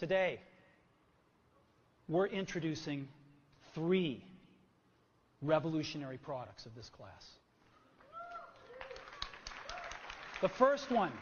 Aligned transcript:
Today, 0.00 0.40
we're 2.08 2.28
introducing 2.28 3.06
three 3.74 4.24
revolutionary 5.42 6.16
products 6.16 6.64
of 6.64 6.74
this 6.74 6.88
class. 6.88 7.26
The 10.40 10.48
first 10.48 10.90
one 10.90 11.12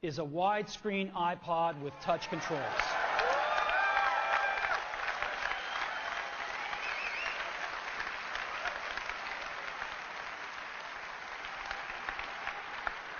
is 0.00 0.18
a 0.18 0.22
widescreen 0.22 1.12
iPod 1.12 1.78
with 1.82 1.92
touch 2.00 2.30
controls. 2.30 2.62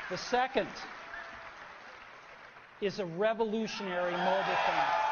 The 0.08 0.16
second 0.16 0.68
is 2.80 2.98
a 2.98 3.04
revolutionary 3.04 4.12
mobile 4.12 4.56
phone. 4.66 5.04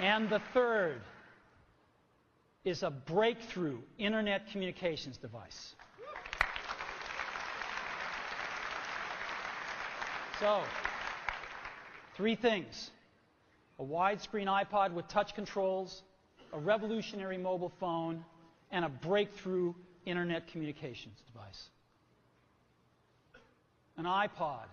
And 0.00 0.28
the 0.28 0.40
third 0.52 1.00
is 2.64 2.82
a 2.82 2.90
breakthrough 2.90 3.78
internet 3.98 4.50
communications 4.50 5.16
device. 5.16 5.74
So, 10.40 10.60
three 12.16 12.34
things 12.34 12.90
a 13.78 13.84
widescreen 13.84 14.46
iPod 14.46 14.92
with 14.92 15.06
touch 15.08 15.34
controls, 15.34 16.02
a 16.52 16.58
revolutionary 16.58 17.38
mobile 17.38 17.72
phone, 17.80 18.24
and 18.70 18.84
a 18.84 18.88
breakthrough 18.88 19.74
internet 20.06 20.48
communications 20.48 21.18
device. 21.32 21.68
An 23.96 24.04
iPod, 24.04 24.64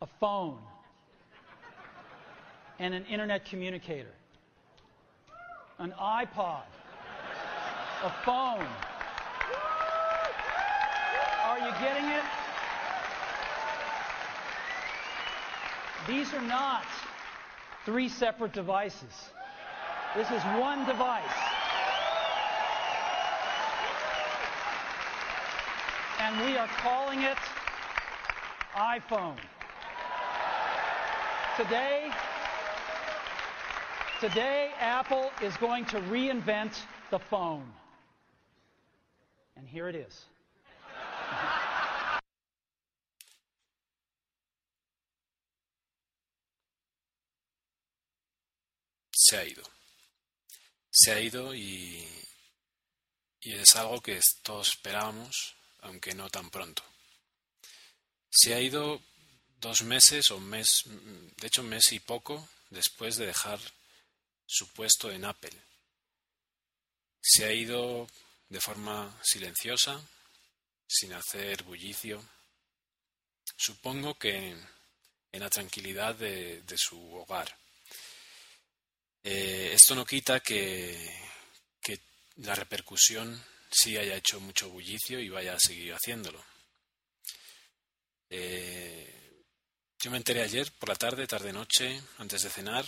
a 0.00 0.06
phone, 0.20 0.58
and 2.78 2.94
an 2.94 3.04
internet 3.06 3.44
communicator. 3.44 4.12
An 5.78 5.92
iPod, 6.00 6.62
a 8.04 8.12
phone. 8.24 8.66
Are 11.44 11.58
you 11.58 11.72
getting 11.80 12.04
it? 12.04 12.22
These 16.08 16.32
are 16.34 16.42
not 16.42 16.84
three 17.84 18.08
separate 18.08 18.52
devices. 18.52 19.30
This 20.16 20.30
is 20.30 20.42
one 20.44 20.86
device. 20.86 21.22
And 26.18 26.40
we 26.42 26.56
are 26.56 26.68
calling 26.68 27.20
it 27.20 27.36
iPhone. 28.74 29.36
Today, 31.58 32.10
today 34.18 34.70
Apple 34.80 35.30
is 35.42 35.54
going 35.58 35.84
to 35.84 36.00
reinvent 36.00 36.80
the 37.10 37.18
phone. 37.18 37.70
And 39.58 39.68
here 39.68 39.86
it 39.86 39.96
is. 39.96 40.24
Se 49.12 49.36
ha 49.36 49.42
ido. 49.42 49.75
Se 50.98 51.12
ha 51.12 51.20
ido 51.20 51.54
y, 51.54 52.08
y 53.42 53.52
es 53.52 53.76
algo 53.76 54.00
que 54.00 54.18
todos 54.42 54.68
esperábamos, 54.68 55.54
aunque 55.80 56.14
no 56.14 56.30
tan 56.30 56.48
pronto. 56.48 56.82
Se 58.30 58.54
ha 58.54 58.60
ido 58.62 59.02
dos 59.60 59.82
meses 59.82 60.30
o 60.30 60.40
mes, 60.40 60.84
de 61.36 61.46
hecho 61.46 61.60
un 61.60 61.68
mes 61.68 61.92
y 61.92 62.00
poco 62.00 62.48
después 62.70 63.16
de 63.16 63.26
dejar 63.26 63.60
su 64.46 64.68
puesto 64.68 65.10
en 65.10 65.26
Apple. 65.26 65.52
Se 67.20 67.44
ha 67.44 67.52
ido 67.52 68.08
de 68.48 68.60
forma 68.62 69.20
silenciosa, 69.22 70.00
sin 70.88 71.12
hacer 71.12 71.62
bullicio. 71.62 72.24
Supongo 73.54 74.14
que 74.14 74.56
en 75.32 75.40
la 75.40 75.50
tranquilidad 75.50 76.14
de 76.14 76.78
su 76.78 76.98
hogar. 77.16 77.54
Eh, 79.28 79.72
esto 79.74 79.96
no 79.96 80.06
quita 80.06 80.38
que, 80.38 80.94
la 82.36 82.54
repercusión 82.54 83.42
sí 83.68 83.96
haya 83.96 84.14
hecho 84.14 84.38
mucho 84.38 84.68
bullicio 84.68 85.18
y 85.18 85.30
vaya 85.30 85.54
a 85.54 85.58
seguir 85.58 85.92
haciéndolo. 85.94 86.44
Eh, 88.30 89.42
yo 89.98 90.10
me 90.12 90.18
enteré 90.18 90.42
ayer 90.42 90.70
por 90.78 90.90
la 90.90 90.94
tarde, 90.94 91.26
tarde-noche, 91.26 92.00
antes 92.18 92.42
de 92.42 92.50
cenar. 92.50 92.84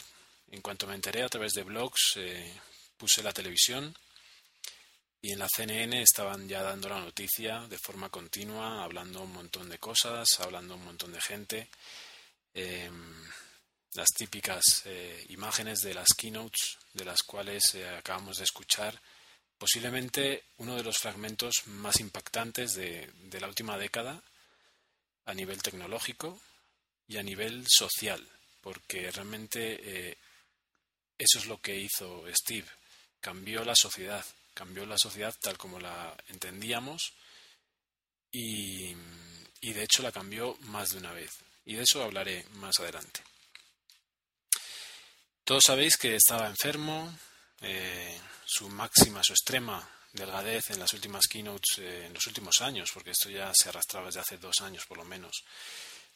En 0.53 0.61
cuanto 0.61 0.87
me 0.87 0.95
enteré 0.95 1.23
a 1.23 1.29
través 1.29 1.55
de 1.55 1.65
blogs, 1.65 2.13
eh, 2.17 2.53
puse 2.97 3.23
la 3.23 3.33
televisión 3.33 3.97
y 5.21 5.33
en 5.33 5.41
la 5.41 5.49
CNN 5.49 6.03
estaban 6.03 6.47
ya 6.49 6.63
dando 6.63 6.89
la 6.89 7.01
noticia 7.01 7.67
de 7.67 7.79
forma 7.79 8.11
continua, 8.11 8.85
hablando 8.85 9.23
un 9.23 9.33
montón 9.33 9.69
de 9.69 9.79
cosas, 9.79 10.29
hablando 10.39 10.77
un 10.77 10.85
montón 10.85 11.11
de 11.11 11.21
gente 11.21 11.69
las 13.99 14.15
típicas 14.15 14.83
eh, 14.85 15.27
imágenes 15.31 15.81
de 15.81 15.93
las 15.93 16.15
keynotes 16.17 16.79
de 16.93 17.05
las 17.05 17.25
cuales 17.25 17.75
eh, 17.75 17.89
acabamos 17.89 18.39
de 18.39 18.45
escuchar, 18.45 18.97
posiblemente 19.59 20.45
uno 20.59 20.77
de 20.77 20.85
los 20.85 20.99
fragmentos 20.99 21.67
más 21.67 21.99
impactantes 21.99 22.75
de, 22.75 23.11
la 23.41 23.49
última 23.49 23.77
década 23.77 24.23
a 25.27 25.35
nivel 25.35 25.61
tecnológico 25.61 26.41
y 27.09 27.17
a 27.17 27.25
nivel 27.25 27.65
social, 27.67 28.25
porque 28.61 29.11
realmente 29.11 29.81
eh, 29.83 30.17
eso 31.19 31.41
es 31.41 31.47
lo 31.47 31.61
que 31.61 31.77
hizo 31.77 32.23
Steve, 32.33 32.69
cambió 33.21 33.65
la 33.65 33.75
sociedad, 33.75 34.25
cambió 34.55 34.87
la 34.87 34.97
sociedad 34.97 35.35
tal 35.41 35.59
como 35.59 35.81
la 35.81 36.17
entendíamos 36.29 37.15
y 38.31 38.95
de 39.61 39.83
hecho 39.83 40.05
la 40.05 40.13
cambió 40.13 40.57
más 40.61 40.91
de 40.91 40.99
una 40.99 41.13
vez. 41.13 41.33
Y 41.65 41.75
de 41.75 41.83
eso 41.83 42.05
hablaré 42.05 42.45
más 42.53 42.79
adelante. 42.79 43.23
Todos 45.49 45.65
sabéis 45.65 45.97
que 45.97 46.15
estaba 46.15 46.47
enfermo, 46.47 47.11
eh, 47.63 48.21
su 48.45 48.69
máxima, 48.69 49.25
su 49.25 49.33
extrema 49.33 49.83
delgadez 50.13 50.69
en 50.69 50.79
las 50.79 50.93
últimas 50.93 51.27
keynotes, 51.27 51.79
eh, 51.79 52.05
en 52.05 52.13
los 52.13 52.27
últimos 52.27 52.61
años, 52.61 52.91
porque 52.93 53.13
esto 53.13 53.31
ya 53.31 53.51
se 53.55 53.71
arrastraba 53.71 54.09
desde 54.09 54.21
hace 54.21 54.37
dos 54.37 54.61
años 54.61 54.85
por 54.85 54.99
lo 54.99 55.07
menos, 55.07 55.43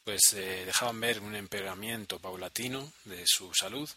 pues 0.05 0.21
eh, 0.35 0.67
dejaban 0.67 1.01
ver 1.01 1.21
un 1.21 1.35
empeoramiento 1.35 2.19
paulatino 2.19 2.93
de 3.07 3.25
su 3.25 3.55
salud 3.55 3.89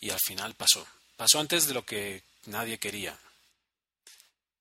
y 0.00 0.08
al 0.08 0.20
final 0.24 0.54
pasó. 0.54 0.86
Pasó 1.18 1.38
antes 1.38 1.66
de 1.66 1.74
lo 1.74 1.84
que 1.84 2.22
nadie 2.46 2.78
quería. 2.78 3.14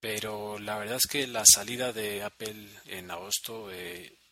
Pero 0.02 0.60
la 0.60 0.78
verdad 0.78 0.98
es 0.98 1.08
que 1.10 1.26
la 1.26 1.46
salida 1.46 1.94
de 1.94 2.24
Apple 2.24 2.68
en 2.88 3.10
agosto 3.12 3.70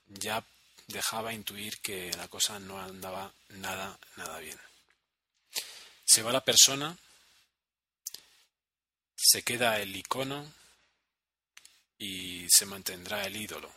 ya 0.09 0.43
dejaba 0.87 1.31
intuir 1.31 1.79
que 1.79 2.11
la 2.17 2.27
cosa 2.27 2.59
no 2.59 2.81
andaba 2.81 3.31
nada, 3.47 3.97
nada 4.17 4.39
bien. 4.39 4.64
Se 6.05 6.21
va 6.21 6.31
la 6.31 6.45
persona, 6.45 6.95
se 9.15 9.41
queda 9.41 9.79
el 9.79 9.95
icono 9.95 10.45
y 11.97 12.47
se 12.49 12.65
mantendrá 12.65 13.25
el 13.25 13.35
ídolo. 13.35 13.71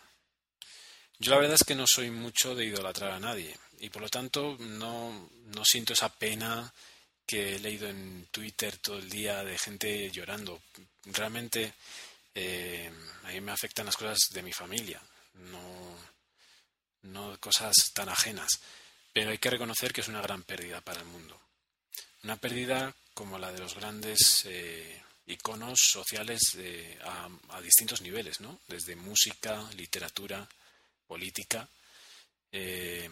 Yo 1.18 1.32
la 1.32 1.38
verdad 1.38 1.54
es 1.54 1.64
que 1.64 1.74
no 1.74 1.86
soy 1.86 2.10
mucho 2.10 2.54
de 2.54 2.66
idolatrar 2.66 3.12
a 3.12 3.20
nadie 3.20 3.56
y 3.80 3.88
por 3.90 4.02
lo 4.02 4.08
tanto 4.08 4.56
no, 4.60 5.30
no 5.46 5.64
siento 5.64 5.94
esa 5.94 6.08
pena 6.10 6.72
que 7.26 7.56
he 7.56 7.58
leído 7.58 7.88
en 7.88 8.28
Twitter 8.30 8.76
todo 8.78 8.98
el 8.98 9.08
día 9.08 9.42
de 9.42 9.58
gente 9.58 10.10
llorando. 10.10 10.62
Realmente 11.06 11.74
eh, 12.34 12.90
a 13.24 13.28
mí 13.28 13.40
me 13.40 13.52
afectan 13.52 13.86
las 13.86 13.96
cosas 13.96 14.18
de 14.30 14.42
mi 14.42 14.52
familia, 14.52 15.00
no, 15.34 15.96
no 17.02 17.38
cosas 17.40 17.74
tan 17.94 18.08
ajenas. 18.08 18.50
Pero 19.12 19.30
hay 19.30 19.38
que 19.38 19.50
reconocer 19.50 19.92
que 19.92 20.02
es 20.02 20.08
una 20.08 20.22
gran 20.22 20.42
pérdida 20.42 20.80
para 20.80 21.00
el 21.00 21.06
mundo 21.06 21.47
una 22.24 22.36
pérdida 22.36 22.94
como 23.14 23.38
la 23.38 23.52
de 23.52 23.58
los 23.58 23.74
grandes 23.74 24.44
eh, 24.44 25.02
iconos 25.26 25.78
sociales 25.80 26.40
a, 27.04 27.60
distintos 27.60 28.00
niveles, 28.00 28.40
¿no? 28.40 28.60
Desde 28.68 28.96
música, 28.96 29.68
literatura, 29.76 30.48
política. 31.06 31.68
Eh, 32.52 33.10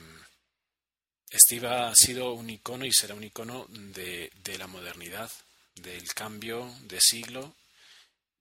Steve 1.33 1.69
ha 1.69 1.93
sido 1.95 2.33
un 2.35 2.49
icono 2.49 2.85
y 2.85 2.93
será 2.93 3.15
un 3.15 3.25
icono 3.25 3.67
de, 3.69 4.31
la 4.59 4.67
modernidad, 4.67 5.31
del 5.75 6.13
cambio 6.15 6.73
de 6.83 7.01
siglo 7.01 7.55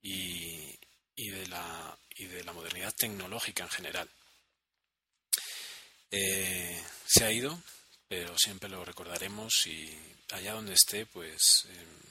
y, 0.01 0.77
de, 1.15 1.47
la, 1.47 1.97
y 2.15 2.25
de 2.25 2.43
la 2.43 2.53
modernidad 2.53 2.93
tecnológica 2.93 3.63
en 3.63 3.69
general. 3.69 4.09
Eh, 6.11 6.81
se 7.05 7.25
ha 7.25 7.31
ido, 7.31 7.59
pero 8.07 8.37
siempre 8.37 8.69
lo 8.69 8.85
recordaremos 8.85 9.65
y 9.65 10.14
allá 10.31 10.53
donde 10.53 10.73
esté, 10.73 11.05
pues 11.05 11.65
em, 11.69 12.05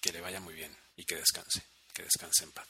que 0.00 0.12
le 0.12 0.20
vaya 0.20 0.40
muy 0.40 0.54
bien 0.54 0.76
y 0.96 1.04
que 1.04 1.16
descanse, 1.16 1.62
que 1.92 2.02
descanse 2.02 2.44
en 2.44 2.52
paz. 2.52 2.68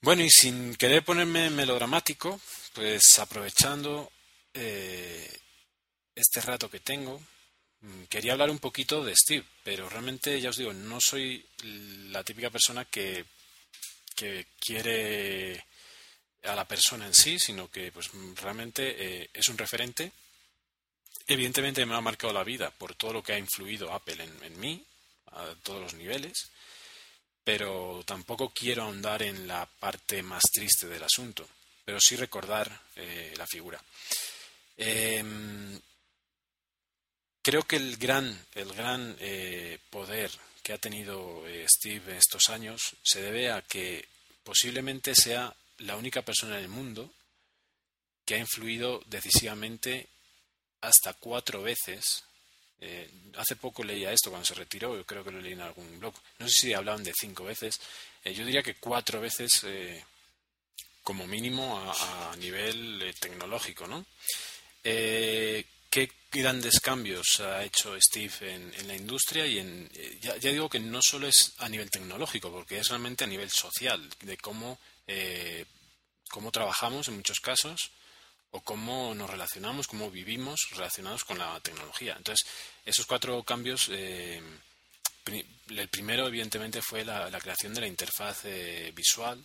Bueno, 0.00 0.22
y 0.22 0.30
sin 0.30 0.76
querer 0.76 1.04
ponerme 1.04 1.50
melodramático, 1.50 2.40
pues 2.74 3.18
aprovechando 3.18 4.12
eh, 4.54 5.40
este 6.14 6.40
rato 6.40 6.70
que 6.70 6.80
tengo, 6.80 7.20
mm, 7.80 8.04
quería 8.04 8.32
hablar 8.32 8.50
un 8.50 8.58
poquito 8.58 9.04
de 9.04 9.16
Steve, 9.16 9.44
pero 9.64 9.88
realmente 9.88 10.40
ya 10.40 10.50
os 10.50 10.56
digo, 10.56 10.72
no 10.72 11.00
soy 11.00 11.44
la 12.10 12.22
típica 12.22 12.50
persona 12.50 12.84
que, 12.84 13.24
que 14.14 14.46
quiere 14.60 15.64
a 16.44 16.54
la 16.54 16.66
persona 16.66 17.06
en 17.06 17.14
sí, 17.14 17.38
sino 17.38 17.70
que 17.70 17.90
pues 17.92 18.10
realmente 18.36 18.94
eh, 19.22 19.30
es 19.32 19.48
un 19.48 19.58
referente. 19.58 20.12
Evidentemente 21.28 21.84
me 21.84 21.94
ha 21.94 22.00
marcado 22.00 22.32
la 22.32 22.44
vida 22.44 22.70
por 22.70 22.94
todo 22.94 23.14
lo 23.14 23.22
que 23.22 23.32
ha 23.32 23.38
influido 23.38 23.92
Apple 23.92 24.22
en, 24.42 24.60
mí, 24.60 24.84
a 25.32 25.54
todos 25.62 25.80
los 25.80 25.94
niveles, 25.94 26.50
pero 27.42 28.02
tampoco 28.06 28.50
quiero 28.50 28.84
ahondar 28.84 29.22
en 29.22 29.48
la 29.48 29.66
parte 29.66 30.22
más 30.22 30.42
triste 30.52 30.86
del 30.86 31.02
asunto, 31.02 31.48
pero 31.84 31.98
sí 32.00 32.14
recordar 32.14 32.70
eh, 32.94 33.34
la 33.36 33.46
figura. 33.46 33.82
Em, 34.76 35.80
creo 37.42 37.62
que 37.62 37.76
el 37.76 37.96
gran, 37.96 38.46
el 38.54 38.72
gran 38.72 39.16
eh, 39.18 39.78
poder 39.90 40.30
que 40.62 40.72
ha 40.72 40.78
tenido 40.78 41.44
Steve 41.66 42.16
estos 42.16 42.48
años 42.50 42.96
se 43.02 43.22
debe 43.22 43.50
a 43.50 43.62
que 43.62 44.08
posiblemente 44.44 45.14
sea 45.14 45.54
la 45.78 45.96
única 45.96 46.22
persona 46.22 46.58
en 46.58 46.64
el 46.64 46.68
mundo 46.68 47.10
que 48.24 48.34
ha 48.34 48.38
influido 48.38 49.02
decisivamente 49.06 50.08
hasta 50.80 51.14
cuatro 51.14 51.62
veces. 51.62 52.24
Eh, 52.78 53.10
hace 53.36 53.56
poco 53.56 53.82
leía 53.82 54.12
esto 54.12 54.30
cuando 54.30 54.44
se 54.44 54.54
retiró, 54.54 54.94
yo 54.94 55.06
creo 55.06 55.24
que 55.24 55.30
lo 55.30 55.40
leí 55.40 55.52
en 55.52 55.62
algún 55.62 55.98
blog. 55.98 56.14
No 56.38 56.48
sé 56.48 56.54
si 56.54 56.74
hablaban 56.74 57.04
de 57.04 57.12
cinco 57.18 57.44
veces. 57.44 57.80
Eh, 58.22 58.34
yo 58.34 58.44
diría 58.44 58.62
que 58.62 58.74
cuatro 58.74 59.20
veces 59.20 59.62
eh, 59.64 60.04
como 61.02 61.26
mínimo 61.26 61.78
a, 61.78 62.36
nivel 62.36 63.14
tecnológico, 63.18 63.86
¿no? 63.86 64.04
¿Qué 65.96 66.12
grandes 66.30 66.80
cambios 66.80 67.40
ha 67.40 67.64
hecho 67.64 67.98
Steve 67.98 68.54
en, 68.54 68.88
la 68.88 68.94
industria? 68.94 69.46
Y 69.46 69.58
en, 69.58 69.90
ya, 70.20 70.34
digo 70.34 70.68
que 70.68 70.78
no 70.78 71.00
solo 71.00 71.26
es 71.26 71.54
a 71.58 71.68
nivel 71.68 71.90
tecnológico, 71.90 72.50
porque 72.50 72.78
es 72.78 72.88
realmente 72.88 73.24
a 73.24 73.26
nivel 73.26 73.50
social, 73.50 74.06
de 74.20 74.36
cómo 74.36 74.78
eh, 75.06 75.64
cómo 76.28 76.50
trabajamos 76.50 77.08
en 77.08 77.16
muchos 77.16 77.40
casos 77.40 77.90
o 78.50 78.60
cómo 78.60 79.14
nos 79.14 79.30
relacionamos, 79.30 79.86
cómo 79.86 80.10
vivimos 80.10 80.68
relacionados 80.72 81.24
con 81.24 81.38
la 81.38 81.58
tecnología. 81.60 82.14
Entonces, 82.16 82.46
esos 82.84 83.06
cuatro 83.06 83.42
cambios, 83.42 83.88
eh, 83.90 84.40
el 85.68 85.88
primero 85.88 86.28
evidentemente 86.28 86.80
fue 86.80 87.04
la, 87.04 87.30
creación 87.40 87.74
de 87.74 87.80
la 87.80 87.86
interfaz 87.86 88.44
eh, 88.44 88.92
visual 88.94 89.42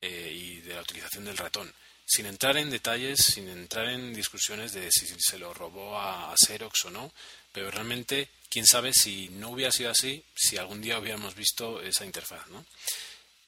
y 0.00 0.60
de 0.60 0.74
la 0.74 0.82
utilización 0.82 1.24
del 1.24 1.36
ratón. 1.36 1.72
Sin 2.06 2.26
entrar 2.26 2.56
en 2.56 2.70
detalles, 2.70 3.18
sin 3.18 3.48
entrar 3.48 3.88
en 3.88 4.14
discusiones 4.14 4.72
de 4.72 4.90
si 4.90 5.06
se 5.18 5.38
lo 5.38 5.52
robó 5.52 5.98
a, 5.98 6.32
a 6.32 6.34
Xerox 6.36 6.84
o 6.86 6.90
no, 6.90 7.12
pero 7.52 7.70
realmente, 7.70 8.28
quién 8.48 8.66
sabe 8.66 8.92
si 8.92 9.28
no 9.30 9.50
hubiera 9.50 9.72
sido 9.72 9.90
así, 9.90 10.24
si 10.34 10.56
algún 10.56 10.80
día 10.80 10.98
hubiéramos 10.98 11.34
visto 11.34 11.82
esa 11.82 12.04
interfaz, 12.04 12.46
¿no? 12.48 12.64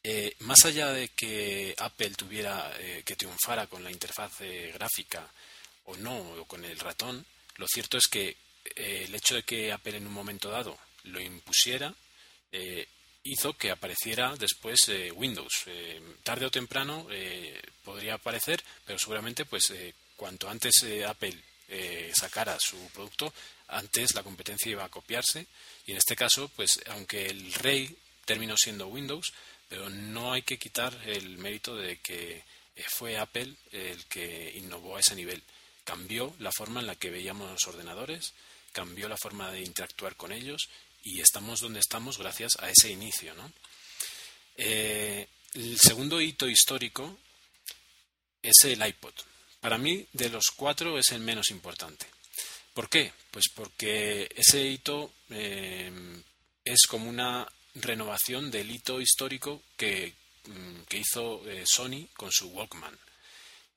Eh, 0.02 0.34
más 0.40 0.64
allá 0.64 0.92
de 0.92 1.08
que 1.08 1.74
Apple 1.78 2.10
tuviera 2.10 2.72
eh, 2.78 3.02
que 3.04 3.16
triunfara 3.16 3.66
con 3.66 3.84
la 3.84 3.90
interfaz 3.90 4.40
eh, 4.40 4.70
gráfica 4.72 5.30
o 5.84 5.96
no, 5.96 6.16
o 6.16 6.44
con 6.46 6.64
el 6.64 6.78
ratón, 6.78 7.24
lo 7.56 7.66
cierto 7.68 7.98
es 7.98 8.06
que 8.06 8.36
el 8.76 9.14
hecho 9.14 9.34
de 9.34 9.42
que 9.42 9.72
Apple 9.72 9.96
en 9.96 10.06
un 10.06 10.12
momento 10.12 10.50
dado 10.50 10.78
lo 11.04 11.20
impusiera 11.20 11.94
hizo 13.24 13.52
que 13.54 13.70
apareciera 13.70 14.34
después 14.36 14.90
Windows. 15.14 15.64
tarde 16.22 16.46
o 16.46 16.50
temprano 16.50 17.06
podría 17.82 18.14
aparecer, 18.14 18.62
pero 18.84 18.98
seguramente 18.98 19.44
pues 19.44 19.72
cuanto 20.16 20.48
antes 20.48 20.84
Apple 21.06 21.36
sacara 22.12 22.58
su 22.60 22.76
producto, 22.92 23.32
antes 23.68 24.14
la 24.14 24.22
competencia 24.22 24.70
iba 24.70 24.84
a 24.84 24.90
copiarse 24.90 25.46
y 25.86 25.92
en 25.92 25.98
este 25.98 26.16
caso, 26.16 26.50
pues 26.54 26.80
aunque 26.88 27.26
el 27.26 27.52
rey 27.54 27.96
terminó 28.24 28.56
siendo 28.56 28.88
Windows, 28.88 29.32
pero 29.70 29.88
no 29.88 30.32
hay 30.32 30.42
que 30.42 30.58
quitar 30.58 30.92
el 31.06 31.38
mérito 31.38 31.76
de 31.76 32.00
que 32.00 32.42
eh, 32.74 32.84
fue 32.88 33.16
Apple 33.16 33.54
el 33.70 34.04
que 34.06 34.52
innovó 34.56 34.96
a 34.96 35.00
ese 35.00 35.14
nivel. 35.14 35.40
Cambió 35.84 36.34
la 36.40 36.50
forma 36.50 36.80
en 36.80 36.88
la 36.88 36.96
que 36.96 37.08
veíamos 37.08 37.48
los 37.48 37.68
ordenadores, 37.68 38.34
cambió 38.72 39.08
la 39.08 39.16
forma 39.16 39.52
de 39.52 39.62
interactuar 39.62 40.16
con 40.16 40.32
ellos 40.32 40.68
y 41.04 41.20
estamos 41.20 41.60
donde 41.60 41.78
estamos 41.78 42.18
gracias 42.18 42.56
a 42.58 42.68
ese 42.68 42.90
inicio. 42.90 43.32
Eh, 44.56 45.28
el 45.54 45.78
segundo 45.78 46.20
hito 46.20 46.48
histórico 46.48 47.16
es 48.42 48.64
el 48.64 48.84
iPod. 48.84 49.14
Para 49.60 49.78
mí, 49.78 50.04
de 50.12 50.30
los 50.30 50.46
cuatro, 50.56 50.98
es 50.98 51.12
el 51.12 51.20
menos 51.20 51.52
importante. 51.52 52.06
¿Por 52.74 52.88
qué? 52.88 53.12
Pues 53.30 53.44
porque 53.54 54.28
ese 54.34 54.66
hito 54.66 55.12
eh, 55.30 55.92
es 56.64 56.86
como 56.88 57.08
una 57.08 57.46
renovación 57.74 58.50
del 58.50 58.70
hito 58.70 59.00
histórico 59.00 59.62
que, 59.76 60.14
mm, 60.46 60.96
hizo 60.96 61.48
eh, 61.48 61.64
Sony 61.66 62.08
con 62.16 62.30
su 62.32 62.48
Walkman. 62.48 62.98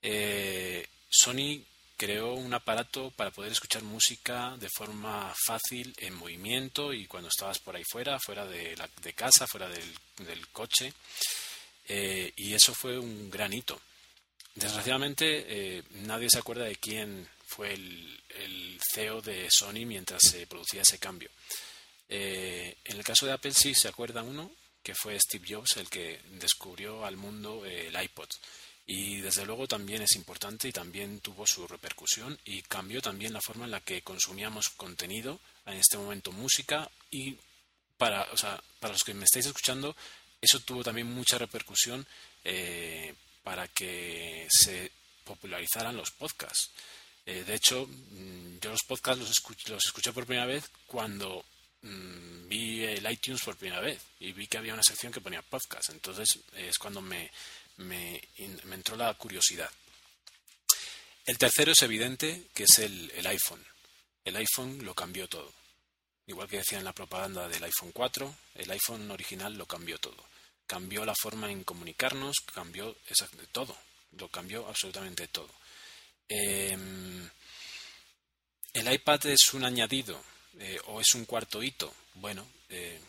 Eh, 0.01 0.88
Sony 1.10 1.63
creó 1.95 2.34
un 2.34 2.54
aparato 2.54 3.12
para 3.12 3.31
poder 3.31 3.51
escuchar 3.51 3.84
música 3.84 4.57
de 4.57 4.69
forma 4.69 5.34
fácil, 5.45 5.94
en 5.97 6.16
movimiento 6.16 6.94
y 6.94 7.06
cuando 7.06 7.30
estabas 7.30 7.59
por 7.59 7.76
ahí 7.76 7.83
fuera, 7.90 8.19
fuera 8.19 8.45
de, 8.45 8.76
la, 8.76 8.90
de 9.02 9.14
casa, 9.14 9.47
fuera 9.47 9.69
del, 9.69 10.47
coche. 10.52 10.94
Eh, 11.88 12.33
y 12.35 12.54
eso 12.54 12.73
fue 12.73 12.97
un 12.97 13.30
gran 13.30 13.54
hito. 13.54 13.80
Desgraciadamente, 14.56 15.83
nadie 15.92 16.30
se 16.30 16.38
acuerda 16.38 16.66
de 16.66 16.76
quién 16.76 17.28
fue 17.47 17.73
el, 17.73 18.23
el 18.30 18.80
CEO 18.94 19.21
de 19.21 19.47
Sony 19.50 19.85
mientras 19.85 20.21
se 20.21 20.45
producía 20.47 20.81
ese 20.81 21.00
cambio. 21.00 21.30
Eh, 22.16 22.78
en 22.86 22.98
el 22.98 23.04
caso 23.04 23.26
de 23.26 23.32
Apple 23.32 23.56
sí 23.56 23.74
se 23.74 23.88
acuerda 23.88 24.22
uno, 24.22 24.52
que 24.84 24.94
fue 24.94 25.20
Steve 25.20 25.48
Jobs 25.50 25.78
el 25.78 25.90
que 25.90 26.22
descubrió 26.34 27.06
al 27.06 27.18
mundo 27.18 27.66
eh, 27.66 27.88
el 27.88 28.04
iPod. 28.04 28.30
Y 28.86 29.22
desde 29.22 29.48
luego 29.48 29.68
también 29.68 30.04
es 30.04 30.16
importante 30.16 30.68
y 30.68 30.72
también 30.72 31.22
tuvo 31.22 31.48
su 31.48 31.68
repercusión 31.68 32.38
y 32.46 32.62
cambió 32.62 33.02
también 33.02 33.34
la 33.34 33.42
forma 33.42 33.66
en 33.66 33.72
la 33.72 33.82
que 33.82 34.04
consumíamos 34.04 34.70
contenido, 34.70 35.40
en 35.66 35.78
este 35.78 35.98
momento 35.98 36.32
música 36.32 36.88
y 37.10 37.36
para, 37.98 38.28
o 38.32 38.38
sea, 38.38 38.62
para 38.80 38.94
los 38.94 39.04
que 39.04 39.16
me 39.16 39.26
estáis 39.26 39.48
escuchando, 39.48 39.96
eso 40.40 40.60
tuvo 40.60 40.84
también 40.84 41.12
mucha 41.12 41.40
repercusión 41.40 42.06
eh, 42.44 43.16
para 43.44 43.68
que 43.70 44.46
se 44.52 44.92
popularizaran 45.24 45.98
los 45.98 46.12
podcasts. 46.12 46.70
de 47.26 47.56
hecho, 47.56 47.88
mm, 47.88 48.60
yo 48.62 48.70
los 48.70 48.84
podcasts 48.84 49.20
los, 49.20 49.32
los 49.70 49.86
escuché 49.86 50.14
por 50.14 50.28
primera 50.28 50.46
vez 50.46 50.70
cuando 50.86 51.44
Mm, 51.83 52.47
vi 52.47 52.83
el 52.85 53.11
iTunes 53.11 53.42
por 53.42 53.57
primera 53.57 53.81
vez 53.81 54.02
y 54.19 54.31
vi 54.31 54.47
que 54.47 54.57
había 54.57 54.73
una 54.73 54.83
sección 54.83 55.11
que 55.11 55.21
ponía 55.21 55.42
podcast. 55.42 55.90
Entonces 55.90 56.40
es 56.56 56.78
cuando 56.78 57.02
me, 57.02 57.30
me, 57.78 58.21
entró 58.71 58.95
la 58.95 59.13
curiosidad. 59.16 59.69
El 61.25 61.37
tercero 61.37 61.71
es 61.71 61.81
evidente 61.81 62.47
que 62.54 62.63
es 62.63 62.80
el, 62.80 63.11
el, 63.16 63.28
iPhone. 63.28 63.63
El 64.23 64.35
iPhone 64.37 64.83
lo 64.83 64.94
cambió 64.94 65.28
todo. 65.28 65.54
Igual 66.25 66.47
que 66.47 66.57
decía 66.57 66.78
en 66.78 66.85
la 66.85 66.94
propaganda 66.94 67.49
del 67.49 67.63
iPhone 67.63 67.92
4, 67.92 68.35
el 68.56 68.71
iPhone 68.71 69.11
original 69.11 69.54
lo 69.57 69.66
cambió 69.66 69.97
todo. 69.97 70.23
Cambió 70.66 71.06
la 71.06 71.13
forma 71.16 71.52
en 71.52 71.66
comunicarnos, 71.66 72.37
cambió 72.54 72.95
todo. 73.52 73.78
Lo 74.13 74.30
cambió 74.30 74.68
absolutamente 74.68 75.28
todo. 75.28 75.49
Em, 76.30 77.30
el 78.73 78.94
iPad 78.94 79.25
es 79.25 79.54
un 79.54 79.66
añadido 79.66 80.23
eh, 80.60 80.80
o 80.88 81.02
es 81.02 81.14
un 81.16 81.26
cuarto 81.26 81.62
hito. 81.64 81.94
Bueno, 82.16 82.45
eh, 82.69 83.00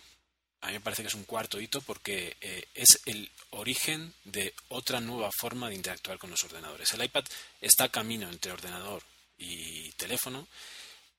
a 0.60 0.68
mí 0.68 0.74
me 0.74 0.80
parece 0.80 1.02
que 1.02 1.08
es 1.08 1.14
un 1.14 1.24
cuarto 1.24 1.60
hito 1.60 1.80
porque 1.82 2.36
eh, 2.40 2.64
es 2.74 3.00
el 3.06 3.30
origen 3.50 4.12
de 4.24 4.54
otra 4.68 5.00
nueva 5.00 5.30
forma 5.38 5.68
de 5.68 5.74
interactuar 5.74 6.18
con 6.18 6.30
los 6.30 6.42
ordenadores. 6.44 6.92
El 6.92 7.04
iPad 7.04 7.24
está 7.60 7.88
camino 7.88 8.28
entre 8.28 8.52
ordenador 8.52 9.02
y 9.38 9.90
teléfono 9.92 10.46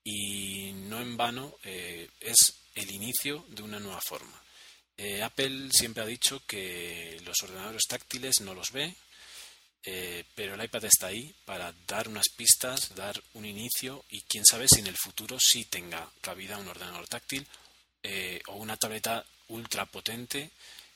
y 0.02 0.72
no 0.72 1.00
en 1.00 1.16
vano 1.16 1.56
es 1.62 2.54
el 2.74 2.90
inicio 2.90 3.44
de 3.48 3.62
una 3.62 3.80
nueva 3.80 4.00
forma. 4.00 4.40
Apple 5.22 5.68
siempre 5.72 6.02
ha 6.02 6.06
dicho 6.06 6.42
que 6.46 7.20
los 7.24 7.36
ordenadores 7.42 7.82
táctiles 7.88 8.40
no 8.40 8.54
los 8.54 8.70
ve, 8.70 8.94
eh, 9.84 10.24
pero 10.34 10.54
el 10.54 10.64
iPad 10.64 10.84
está 10.84 11.08
ahí 11.08 11.34
para 11.44 11.72
dar 11.86 12.08
unas 12.08 12.28
pistas, 12.28 12.94
dar 12.94 13.22
un 13.34 13.44
inicio 13.44 14.04
y 14.10 14.22
quién 14.22 14.44
sabe 14.44 14.66
si 14.68 14.80
en 14.80 14.88
el 14.88 14.96
futuro 14.96 15.38
sí 15.40 15.64
tenga 15.64 16.10
cabida 16.20 16.58
un 16.58 16.68
ordenador 16.68 17.06
táctil 17.06 17.46
eh, 18.02 18.40
o 18.48 18.56
una 18.56 18.76
tableta 18.76 19.24
ultra 19.48 19.86
potente 19.86 20.50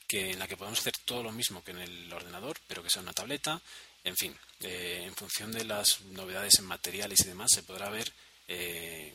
que, 0.08 0.32
en 0.32 0.38
la 0.38 0.48
que 0.48 0.56
podamos 0.56 0.80
hacer 0.80 0.94
todo 1.04 1.22
lo 1.22 1.32
mismo 1.32 1.62
que 1.62 1.70
en 1.70 1.80
el 1.80 2.12
ordenador, 2.12 2.58
pero 2.66 2.82
que 2.82 2.90
sea 2.90 3.02
una 3.02 3.12
tableta. 3.12 3.60
En 4.02 4.16
fin, 4.16 4.36
eh, 4.60 5.02
en 5.04 5.14
función 5.14 5.52
de 5.52 5.64
las 5.64 6.00
novedades 6.00 6.58
en 6.58 6.64
materiales 6.64 7.20
y 7.20 7.28
demás, 7.28 7.52
se 7.52 7.62
podrá 7.62 7.90
ver 7.90 8.12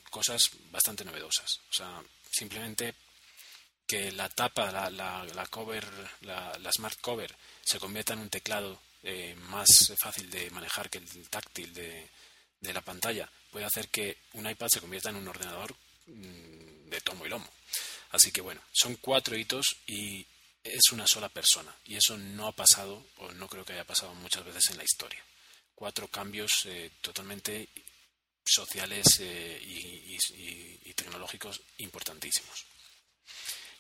cosas 0.10 0.52
bastante 0.72 1.04
novedosas. 1.04 1.60
O 1.70 1.74
sea, 1.74 2.02
simplemente 2.32 2.96
que 3.86 4.12
la 4.12 4.30
tapa, 4.30 4.72
la, 4.72 4.90
la 4.90 5.46
cover, 5.48 5.86
la, 6.22 6.72
smart 6.72 7.00
cover, 7.02 7.36
se 7.64 7.80
convierta 7.80 8.14
en 8.14 8.20
un 8.20 8.30
teclado 8.30 8.80
eh, 9.08 9.36
más 9.50 9.94
fácil 10.02 10.30
de 10.32 10.50
manejar 10.50 10.90
que 10.90 10.98
el 10.98 11.30
táctil 11.30 11.72
de, 11.74 12.10
la 12.62 12.82
pantalla 12.82 13.30
puede 13.52 13.66
hacer 13.66 13.90
que 13.90 14.18
un 14.34 14.50
iPad 14.50 14.68
se 14.68 14.82
convierta 14.82 15.12
en 15.12 15.18
un 15.18 15.28
ordenador 15.28 15.76
mm, 16.08 16.90
de 16.90 17.02
tomo 17.02 17.24
y 17.26 17.30
lomo. 17.30 17.48
Así 18.10 18.32
que 18.32 18.42
bueno, 18.42 18.62
son 18.74 18.96
cuatro 18.96 19.38
hitos 19.38 19.78
y 19.86 20.26
es 20.64 20.92
una 20.92 21.06
sola 21.06 21.30
persona. 21.30 21.74
Y 21.86 21.96
eso 21.96 22.18
no 22.18 22.48
ha 22.48 22.52
pasado, 22.52 23.06
o 23.18 23.32
no 23.34 23.48
creo 23.48 23.64
que 23.64 23.74
haya 23.74 23.86
pasado 23.86 24.16
muchas 24.16 24.44
veces 24.44 24.72
en 24.72 24.78
la 24.78 24.84
historia. 24.84 25.24
Cuatro 25.76 26.08
cambios 26.08 26.66
eh, 26.66 26.90
totalmente 27.02 27.70
sociales 28.44 29.06
eh, 29.20 29.62
y, 29.62 30.94
tecnológicos 30.94 31.62
importantísimos. 31.80 32.66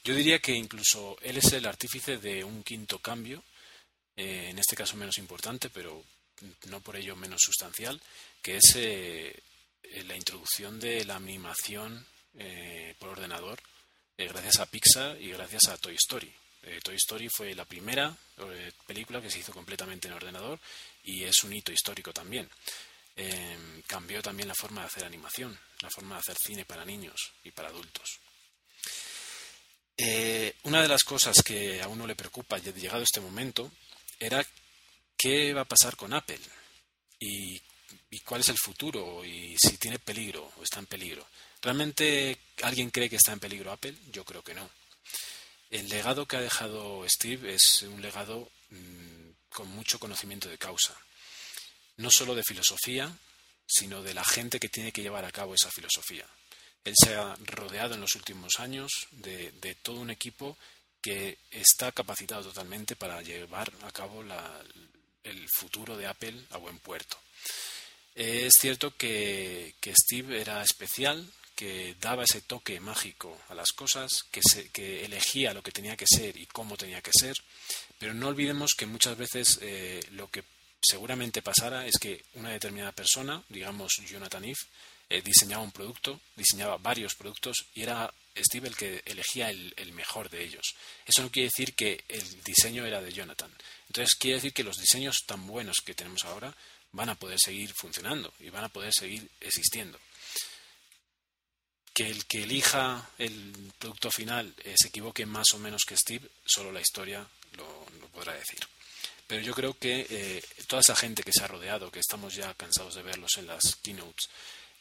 Yo 0.03 0.13
diría 0.13 0.39
que 0.39 0.51
incluso 0.51 1.17
él 1.21 1.37
es 1.37 1.51
el 1.53 1.65
artífice 1.65 2.17
de 2.17 2.43
un 2.43 2.61
quinto 2.61 2.99
cambio 2.99 3.43
eh, 4.17 4.47
en 4.49 4.59
este 4.59 4.75
caso 4.75 4.95
menos 4.95 5.17
importante, 5.17 5.69
pero 5.69 6.03
no 6.67 6.79
por 6.81 6.95
ello 6.95 7.15
menos 7.15 7.41
sustancial, 7.41 8.01
que 8.41 8.57
es 8.57 8.75
eh, 8.75 9.37
la 10.05 10.15
introducción 10.15 10.79
de 10.79 11.03
la 11.05 11.15
animación 11.15 12.05
eh, 12.37 12.95
por 12.99 13.09
ordenador 13.09 13.59
gracias 14.17 14.59
a 14.59 14.65
Pixar 14.65 15.21
y 15.21 15.31
gracias 15.31 15.67
a 15.67 15.77
Toy 15.77 15.95
Story. 15.95 16.33
Toy 16.83 16.95
Story 16.95 17.27
fue 17.29 17.53
la 17.53 17.65
primera 17.65 18.15
película 18.87 19.21
que 19.21 19.29
se 19.29 19.39
hizo 19.39 19.51
completamente 19.51 20.07
en 20.07 20.13
ordenador 20.13 20.57
y 21.03 21.23
es 21.23 21.43
un 21.43 21.53
hito 21.53 21.73
histórico 21.73 22.13
también. 22.13 22.49
cambió 23.85 24.21
también 24.21 24.47
la 24.47 24.55
forma 24.55 24.81
de 24.81 24.87
hacer 24.87 25.03
animación, 25.03 25.59
la 25.81 25.89
forma 25.89 26.15
de 26.15 26.19
hacer 26.21 26.37
cine 26.37 26.63
para 26.63 26.85
niños 26.85 27.33
y 27.43 27.51
para 27.51 27.67
adultos. 27.67 28.21
una 30.63 30.81
de 30.81 30.87
las 30.87 31.03
cosas 31.03 31.43
que 31.43 31.81
a 31.81 31.89
uno 31.89 32.07
le 32.07 32.15
preocupa, 32.15 32.57
llegado 32.57 33.03
este 33.03 33.19
momento, 33.19 33.69
era 34.19 34.45
qué 35.17 35.53
va 35.53 35.61
a 35.61 35.65
pasar 35.65 35.95
con 35.95 36.13
Apple 36.13 36.39
y, 37.19 37.61
cuál 38.23 38.41
es 38.41 38.49
el 38.49 38.57
futuro 38.57 39.23
y 39.25 39.55
si 39.57 39.77
tiene 39.77 39.99
peligro 39.99 40.51
o 40.57 40.63
está 40.63 40.79
en 40.79 40.85
peligro. 40.87 41.27
¿Realmente 41.61 42.37
alguien 42.63 42.89
cree 42.89 43.09
que 43.09 43.17
está 43.17 43.33
en 43.33 43.39
peligro 43.39 43.71
Apple? 43.71 43.93
Yo 44.11 44.23
creo 44.23 44.41
que 44.41 44.53
no. 44.53 44.69
El 45.69 45.89
legado 45.89 46.25
que 46.25 46.37
ha 46.37 46.41
dejado 46.41 47.05
Steve 47.09 47.53
es 47.53 47.83
un 47.83 48.01
legado 48.01 48.49
mm, 48.69 49.29
con 49.49 49.67
mucho 49.69 49.99
conocimiento 49.99 50.49
de 50.49 50.57
causa. 50.57 50.95
No 51.97 52.09
solo 52.09 52.35
de 52.35 52.43
filosofía, 52.43 53.11
sino 53.67 54.01
de 54.01 54.13
la 54.13 54.23
gente 54.23 54.59
que 54.59 54.69
tiene 54.69 54.91
que 54.91 55.01
llevar 55.01 55.25
a 55.25 55.31
cabo 55.31 55.53
esa 55.53 55.71
filosofía. 55.71 56.25
Él 56.83 56.93
se 56.95 57.15
ha 57.15 57.35
rodeado 57.41 57.95
en 57.95 58.01
los 58.01 58.15
últimos 58.15 58.59
años 58.59 59.07
de 59.11 59.75
todo 59.81 59.99
un 59.99 60.09
equipo 60.09 60.57
que 61.05 61.37
está 61.51 61.91
capacitado 61.91 62.45
totalmente 62.45 62.95
para 62.95 63.21
llevar 63.21 63.71
a 63.83 63.91
cabo 63.91 64.23
el 65.23 65.47
futuro 65.49 65.95
de 65.95 66.07
Apple 66.07 66.33
a 66.49 66.57
buen 66.57 66.79
puerto. 66.79 67.15
Es 68.15 68.53
cierto 68.59 68.97
que, 68.97 69.75
Steve 69.85 70.41
era 70.41 70.63
especial, 70.63 71.31
que 71.53 71.95
daba 72.01 72.23
ese 72.23 72.41
toque 72.41 72.79
mágico 72.79 73.39
a 73.49 73.53
las 73.53 73.71
cosas, 73.73 74.25
que, 74.31 75.05
elegía 75.05 75.53
lo 75.53 75.61
que 75.61 75.71
tenía 75.71 75.95
que 75.95 76.07
ser 76.07 76.35
y 76.37 76.47
cómo 76.47 76.75
tenía 76.75 77.03
que 77.03 77.11
ser, 77.13 77.35
pero 77.99 78.15
no 78.15 78.29
olvidemos 78.29 78.73
que 78.75 78.87
muchas 78.87 79.15
veces 79.15 79.59
eh, 79.61 79.99
lo 80.13 80.27
que 80.31 80.43
seguramente 80.81 81.43
pasara 81.43 81.85
es 81.85 81.99
que 81.99 82.25
una 82.33 82.49
determinada 82.49 82.93
persona, 82.93 83.43
digamos 83.49 83.91
Jonathan 84.09 84.43
Ive, 84.43 84.59
eh, 85.07 85.21
diseñaba 85.21 85.61
un 85.61 85.71
producto, 85.71 86.19
diseñaba 86.35 86.77
varios 86.77 87.13
productos 87.13 87.67
y 87.75 87.83
era 87.83 88.11
Steve 88.43 88.67
el 88.67 88.75
que 88.75 89.01
elegía 89.05 89.49
el, 89.49 89.93
mejor 89.93 90.29
de 90.29 90.43
ellos. 90.43 90.75
Eso 91.05 91.21
no 91.21 91.31
quiere 91.31 91.47
decir 91.47 91.73
que 91.73 92.03
el 92.07 92.43
diseño 92.43 92.85
era 92.85 93.01
de 93.01 93.11
Jonathan. 93.11 93.51
Entonces 93.87 94.15
quiere 94.15 94.35
decir 94.35 94.53
que 94.53 94.63
los 94.63 94.77
diseños 94.77 95.23
tan 95.25 95.47
buenos 95.47 95.77
que 95.85 95.95
tenemos 95.95 96.25
ahora 96.25 96.55
van 96.91 97.09
a 97.09 97.15
poder 97.15 97.39
seguir 97.39 97.73
funcionando 97.73 98.33
y 98.39 98.49
van 98.49 98.65
a 98.65 98.69
poder 98.69 98.93
seguir 98.93 99.29
existiendo. 99.39 99.99
Que 101.93 102.07
el 102.09 102.25
que 102.25 102.43
elija 102.43 103.09
el 103.17 103.71
producto 103.79 104.11
final 104.11 104.53
eh, 104.63 104.75
se 104.77 104.89
equivoque 104.89 105.25
más 105.25 105.47
o 105.53 105.59
menos 105.59 105.83
que 105.87 105.95
Steve, 105.95 106.27
solo 106.45 106.71
la 106.71 106.81
historia 106.81 107.25
lo, 107.53 107.85
podrá 108.11 108.33
decir. 108.33 108.59
Pero 109.27 109.41
yo 109.41 109.53
creo 109.53 109.77
que 109.77 110.05
eh, 110.09 110.43
toda 110.67 110.81
esa 110.81 110.95
gente 110.95 111.23
que 111.23 111.31
se 111.33 111.43
ha 111.43 111.47
rodeado, 111.47 111.91
que 111.91 111.99
estamos 111.99 112.35
ya 112.35 112.53
cansados 112.53 112.95
de 112.95 113.01
verlos 113.01 113.37
en 113.37 113.47
las 113.47 113.77
keynotes 113.81 114.29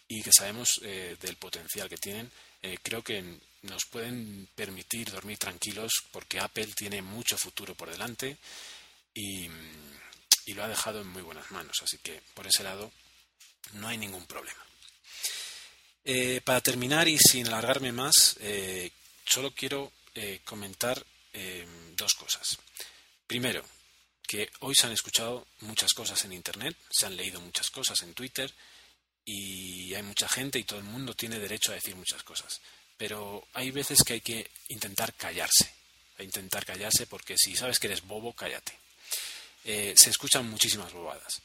y 0.08 0.22
que 0.22 0.32
sabemos 0.32 0.80
eh, 0.82 1.16
del 1.20 1.36
potencial 1.36 1.88
que 1.88 1.96
tienen, 1.96 2.30
eh, 2.64 2.78
creo 2.82 3.02
que 3.02 3.22
nos 3.64 3.84
pueden 3.84 4.48
permitir 4.54 5.10
dormir 5.10 5.36
tranquilos 5.36 5.92
porque 6.10 6.40
Apple 6.40 6.68
tiene 6.74 7.02
mucho 7.02 7.36
futuro 7.36 7.74
por 7.74 7.90
delante 7.90 8.38
y, 9.12 9.50
lo 10.46 10.64
ha 10.64 10.68
dejado 10.68 11.02
en 11.02 11.08
muy 11.08 11.20
buenas 11.20 11.50
manos. 11.50 11.76
Así 11.82 11.98
que 11.98 12.22
por 12.32 12.46
ese 12.46 12.62
lado 12.62 12.90
no 13.74 13.88
hay 13.88 13.98
ningún 13.98 14.24
problema. 14.24 14.64
Eh, 16.04 16.40
para 16.42 16.62
terminar 16.62 17.06
y 17.06 17.18
sin 17.18 17.48
alargarme 17.48 17.92
más, 17.92 18.36
eh, 18.40 18.90
solo 19.26 19.52
quiero 19.52 19.92
comentar 20.44 21.04
dos 21.96 22.14
cosas. 22.14 22.56
Primero, 23.26 23.64
que 24.28 24.48
hoy 24.60 24.76
se 24.76 24.86
han 24.86 24.92
escuchado 24.92 25.44
muchas 25.62 25.92
cosas 25.92 26.24
en 26.24 26.32
Internet, 26.32 26.76
se 26.88 27.06
han 27.06 27.16
leído 27.16 27.40
muchas 27.40 27.68
cosas 27.70 28.00
en 28.02 28.14
Twitter, 28.14 28.54
y 29.24 29.94
hay 29.94 30.02
mucha 30.02 30.28
gente 30.28 30.58
y 30.58 30.64
todo 30.64 30.78
el 30.78 30.84
mundo 30.84 31.14
tiene 31.14 31.38
derecho 31.38 31.72
a 31.72 31.76
decir 31.76 31.96
muchas 31.96 32.22
cosas. 32.22 32.60
Pero 32.96 33.46
hay 33.54 33.70
veces 33.70 34.02
que 34.04 34.14
hay 34.14 34.20
que 34.20 34.50
intentar 34.68 35.14
callarse, 35.14 35.72
intentar 36.18 36.64
callarse 36.64 37.06
porque 37.06 37.36
si 37.36 37.56
sabes 37.56 37.78
que 37.78 37.88
eres 37.88 38.02
bobo, 38.02 38.32
cállate. 38.32 38.72
Eh, 39.64 39.94
se 39.96 40.10
escuchan 40.10 40.48
muchísimas 40.48 40.92
bobadas. 40.92 41.40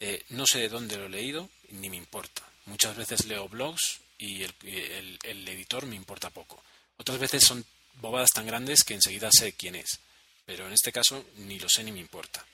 Eh, 0.00 0.22
no 0.30 0.46
sé 0.46 0.60
de 0.60 0.68
dónde 0.68 0.96
lo 0.96 1.06
he 1.06 1.10
leído, 1.10 1.50
ni 1.70 1.90
me 1.90 1.96
importa. 1.96 2.42
Muchas 2.66 2.96
veces 2.96 3.26
leo 3.26 3.48
blogs 3.48 4.00
y 4.18 4.42
el, 4.42 5.18
el, 5.22 5.48
editor 5.48 5.86
me 5.86 5.96
importa 5.96 6.30
poco. 6.30 6.62
Otras 6.96 7.18
veces 7.18 7.44
son 7.44 7.64
bobadas 8.00 8.30
tan 8.30 8.46
grandes 8.46 8.84
que 8.84 8.94
enseguida 8.94 9.28
sé 9.32 9.52
quién 9.52 9.74
es. 9.74 9.98
Pero 10.46 10.66
en 10.66 10.72
este 10.72 10.92
caso 10.92 11.24
ni 11.38 11.58
lo 11.58 11.68
sé 11.68 11.82
ni 11.84 11.92
me 11.92 12.00
importa. 12.00 12.44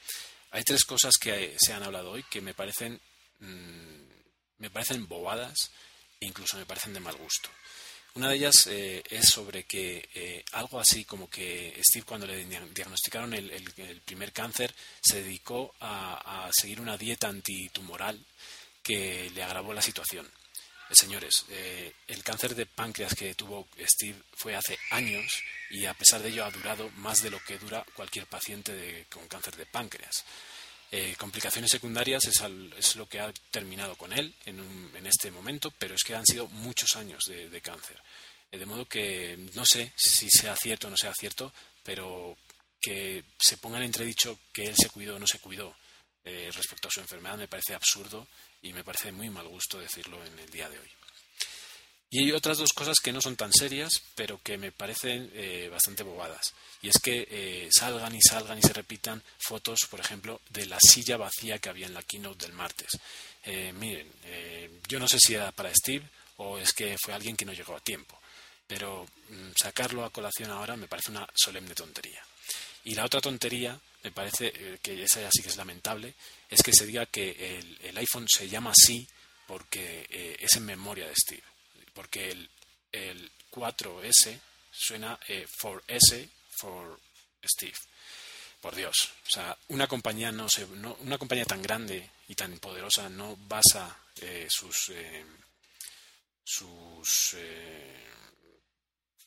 Hay 0.53 0.65
tres 0.65 0.85
cosas 0.85 1.17
que 1.21 1.55
se 1.59 1.73
han 1.73 1.83
hablado 1.83 2.13
hoy 2.13 2.25
que 2.25 2.41
me 2.41 2.55
parecen 2.55 3.01
mm, 3.41 4.10
me 4.61 4.71
parecen 4.71 5.09
bobadas 5.09 5.73
e 6.21 6.27
incluso 6.27 6.57
me 6.57 6.67
parecen 6.67 6.95
de 6.95 7.01
mal 7.01 7.17
gusto. 7.17 7.51
Una 8.15 8.29
de 8.29 8.37
ellas 8.37 8.67
eh, 8.67 9.05
es 9.09 9.29
sobre 9.29 9.65
que 9.65 10.09
eh, 10.15 10.45
algo 10.53 10.81
así 10.81 11.05
como 11.05 11.31
que 11.31 11.81
Steve 11.83 12.05
cuando 12.05 12.27
le 12.27 12.45
diagnosticaron 12.45 13.33
el, 13.35 14.03
primer 14.05 14.33
cáncer 14.33 14.75
se 15.01 15.23
dedicó 15.23 15.75
a, 15.81 16.49
seguir 16.53 16.81
una 16.81 16.97
dieta 16.97 17.29
antitumoral 17.29 18.19
que 18.83 19.31
le 19.33 19.43
agravó 19.45 19.73
la 19.73 19.83
situación. 19.83 20.27
Eh, 20.27 20.95
señores, 20.97 21.47
el 22.09 22.25
cáncer 22.25 22.57
de 22.57 22.67
páncreas 22.67 23.15
que 23.15 23.35
tuvo 23.37 23.69
Steve 23.79 24.21
fue 24.33 24.57
hace 24.57 24.77
años 24.91 25.31
y 25.71 25.87
a 25.87 25.95
pesar 25.95 26.21
de 26.21 26.31
ello 26.31 26.45
ha 26.45 26.51
durado 26.51 26.91
más 26.97 27.23
de 27.23 27.31
lo 27.31 27.39
que 27.45 27.59
dura 27.59 27.87
cualquier 27.95 28.27
paciente 28.27 29.07
con 29.09 29.29
cáncer 29.29 29.55
de 29.57 29.67
páncreas. 29.67 30.25
Eh, 30.93 31.15
complicaciones 31.17 31.71
secundarias 31.71 32.25
es, 32.27 32.97
lo 32.97 33.09
que 33.09 33.21
ha 33.21 33.33
terminado 33.53 33.95
con 33.97 34.13
él 34.13 34.35
en, 34.45 35.07
este 35.07 35.31
momento, 35.31 35.73
pero 35.79 35.95
es 35.95 36.03
que 36.03 36.15
han 36.15 36.27
sido 36.27 36.49
muchos 36.49 36.97
años 36.97 37.23
de, 37.27 37.61
cáncer. 37.61 37.97
Eh, 38.51 38.59
de 38.59 38.67
modo 38.67 38.87
que 38.87 39.39
no 39.55 39.65
sé 39.65 39.93
si 39.97 40.29
sea 40.29 40.57
cierto 40.57 40.89
o 40.89 40.91
no 40.91 40.97
sea 40.97 41.15
cierto, 41.15 41.53
pero 41.85 42.37
que 42.81 43.25
se 43.39 43.57
ponga 43.59 43.79
en 43.79 43.85
entredicho 43.85 44.39
que 44.53 44.65
él 44.65 44.75
se 44.77 44.91
cuidó 44.91 45.17
o 45.17 45.19
no 45.19 45.27
se 45.27 45.39
cuidó 45.39 45.77
eh, 46.25 46.51
respecto 46.53 46.89
a 46.89 46.91
su 46.91 47.01
enfermedad 47.01 47.39
me 47.39 47.49
parece 47.49 47.75
absurdo 47.75 48.27
y 48.63 48.73
me 48.73 48.85
parece 48.85 49.11
muy 49.11 49.31
mal 49.31 49.49
gusto 49.49 49.79
decirlo 49.79 50.25
en 50.25 50.39
el 50.39 50.51
día 50.51 50.69
de 50.69 50.79
hoy. 50.79 50.89
Y 52.13 52.25
hay 52.25 52.33
otras 52.33 52.59
dos 52.59 52.73
cosas 52.73 52.99
que 52.99 53.13
no 53.13 53.21
son 53.21 53.37
tan 53.37 53.53
serias, 53.53 54.03
pero 54.17 54.43
que 54.43 54.59
me 54.59 54.73
parecen 54.73 55.31
eh, 55.33 55.69
bastante 55.71 56.03
bobadas. 56.03 56.55
Y 56.83 56.89
es 56.89 56.99
que 57.01 57.29
eh, 57.31 57.69
salgan 57.71 58.13
y 58.17 58.21
salgan 58.21 58.59
y 58.59 58.63
se 58.63 58.73
repitan 58.73 59.23
fotos, 59.39 59.87
por 59.89 60.01
ejemplo, 60.01 60.41
de 60.51 60.67
la 60.67 60.79
silla 60.81 61.17
vacía 61.17 61.61
que 61.61 61.69
había 61.69 61.87
en 61.87 61.95
la 61.95 62.03
keynote 62.03 62.47
del 62.47 62.53
martes. 62.53 62.89
Eh, 63.45 63.73
miren, 63.73 64.11
yo 64.89 64.99
no 64.99 65.07
sé 65.07 65.21
si 65.21 65.35
era 65.35 65.53
para 65.53 65.73
Steve 65.73 66.05
o 66.39 66.59
es 66.59 66.73
que 66.73 66.97
fue 67.01 67.15
alguien 67.15 67.37
que 67.37 67.45
no 67.45 67.53
llegó 67.53 67.77
a 67.77 67.81
tiempo. 67.81 68.21
Pero 68.67 69.07
mm, 69.29 69.51
sacarlo 69.55 70.05
a 70.05 70.11
colación 70.11 70.51
ahora 70.51 70.77
me 70.77 70.89
parece 70.89 71.13
una 71.13 71.29
solemne 71.33 71.77
tontería. 71.77 72.25
Y 72.83 72.97
la 72.97 73.05
otra 73.05 73.21
tontería, 73.21 73.79
me 74.03 74.11
parece 74.11 74.79
que 74.83 75.01
esa 75.01 75.21
ya 75.21 75.31
sí 75.31 75.43
que 75.43 75.51
es 75.51 75.57
lamentable, 75.57 76.15
es 76.49 76.63
que 76.63 76.73
se 76.73 76.87
diga 76.87 77.07
que 77.07 77.59
el, 77.83 77.99
iPhone 77.99 78.27
se 78.27 78.49
llama 78.49 78.73
así 78.73 79.07
porque 79.47 80.37
es 80.41 80.57
en 80.57 80.65
memoria 80.65 81.07
de 81.07 81.15
Steve. 81.15 81.43
Porque 82.01 82.31
el, 82.31 82.49
el 82.93 83.31
4S 83.51 84.41
suena 84.73 85.21
eh, 85.29 85.47
for 85.47 85.85
S 85.87 86.31
for 86.49 86.99
Steve. 87.45 87.77
Por 88.59 88.75
Dios, 88.75 89.11
o 89.27 89.31
sea, 89.31 89.55
una 89.69 89.87
compañía 89.87 90.33
no 90.33 90.49
se, 90.49 90.65
una 90.65 91.19
compañía 91.19 91.45
tan 91.45 91.61
grande 91.61 92.09
y 92.27 92.35
tan 92.35 92.59
poderosa 92.59 93.11
no 93.11 93.37
basa 93.37 93.95
eh, 94.23 94.47
sus 94.49 94.89
eh, 94.95 95.27
sus 96.43 97.37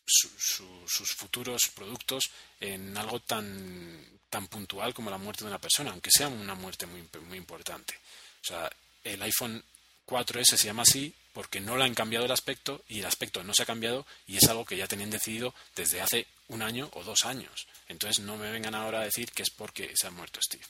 sus 0.03 1.13
futuros 1.15 1.69
productos 1.75 2.23
en 2.59 2.97
algo 2.97 3.19
tan 3.19 4.19
tan 4.31 4.47
puntual 4.47 4.95
como 4.95 5.11
la 5.11 5.19
muerte 5.19 5.43
de 5.43 5.51
una 5.51 5.61
persona, 5.61 5.91
aunque 5.91 6.09
sea 6.09 6.27
una 6.27 6.55
muerte 6.55 6.87
muy 6.87 7.07
muy 7.27 7.37
importante. 7.37 7.93
O 8.41 8.45
sea, 8.45 8.67
el 9.03 9.21
iPhone 9.21 9.63
4S 10.07 10.57
se 10.57 10.65
llama 10.65 10.81
así 10.81 11.13
porque 11.33 11.59
no 11.59 11.75
le 11.77 11.83
han 11.83 11.95
cambiado 11.95 12.25
el 12.25 12.31
aspecto 12.31 12.83
y 12.87 12.99
el 12.99 13.05
aspecto 13.05 13.43
no 13.43 13.53
se 13.53 13.63
ha 13.63 13.65
cambiado 13.65 14.05
y 14.27 14.37
es 14.37 14.47
algo 14.47 14.65
que 14.65 14.77
ya 14.77 14.87
tenían 14.87 15.09
decidido 15.09 15.53
desde 15.75 15.99
hace 15.99 16.27
un 16.47 16.61
año 16.61 16.89
o 16.93 17.03
dos 17.03 17.25
años. 17.25 17.67
Entonces 17.87 18.23
no 18.23 18.37
me 18.37 18.51
vengan 18.51 18.75
ahora 18.75 19.01
a 19.01 19.05
decir 19.05 19.31
que 19.31 19.43
es 19.43 19.49
porque 19.49 19.91
se 19.95 20.07
ha 20.07 20.11
muerto 20.11 20.39
Steve. 20.41 20.63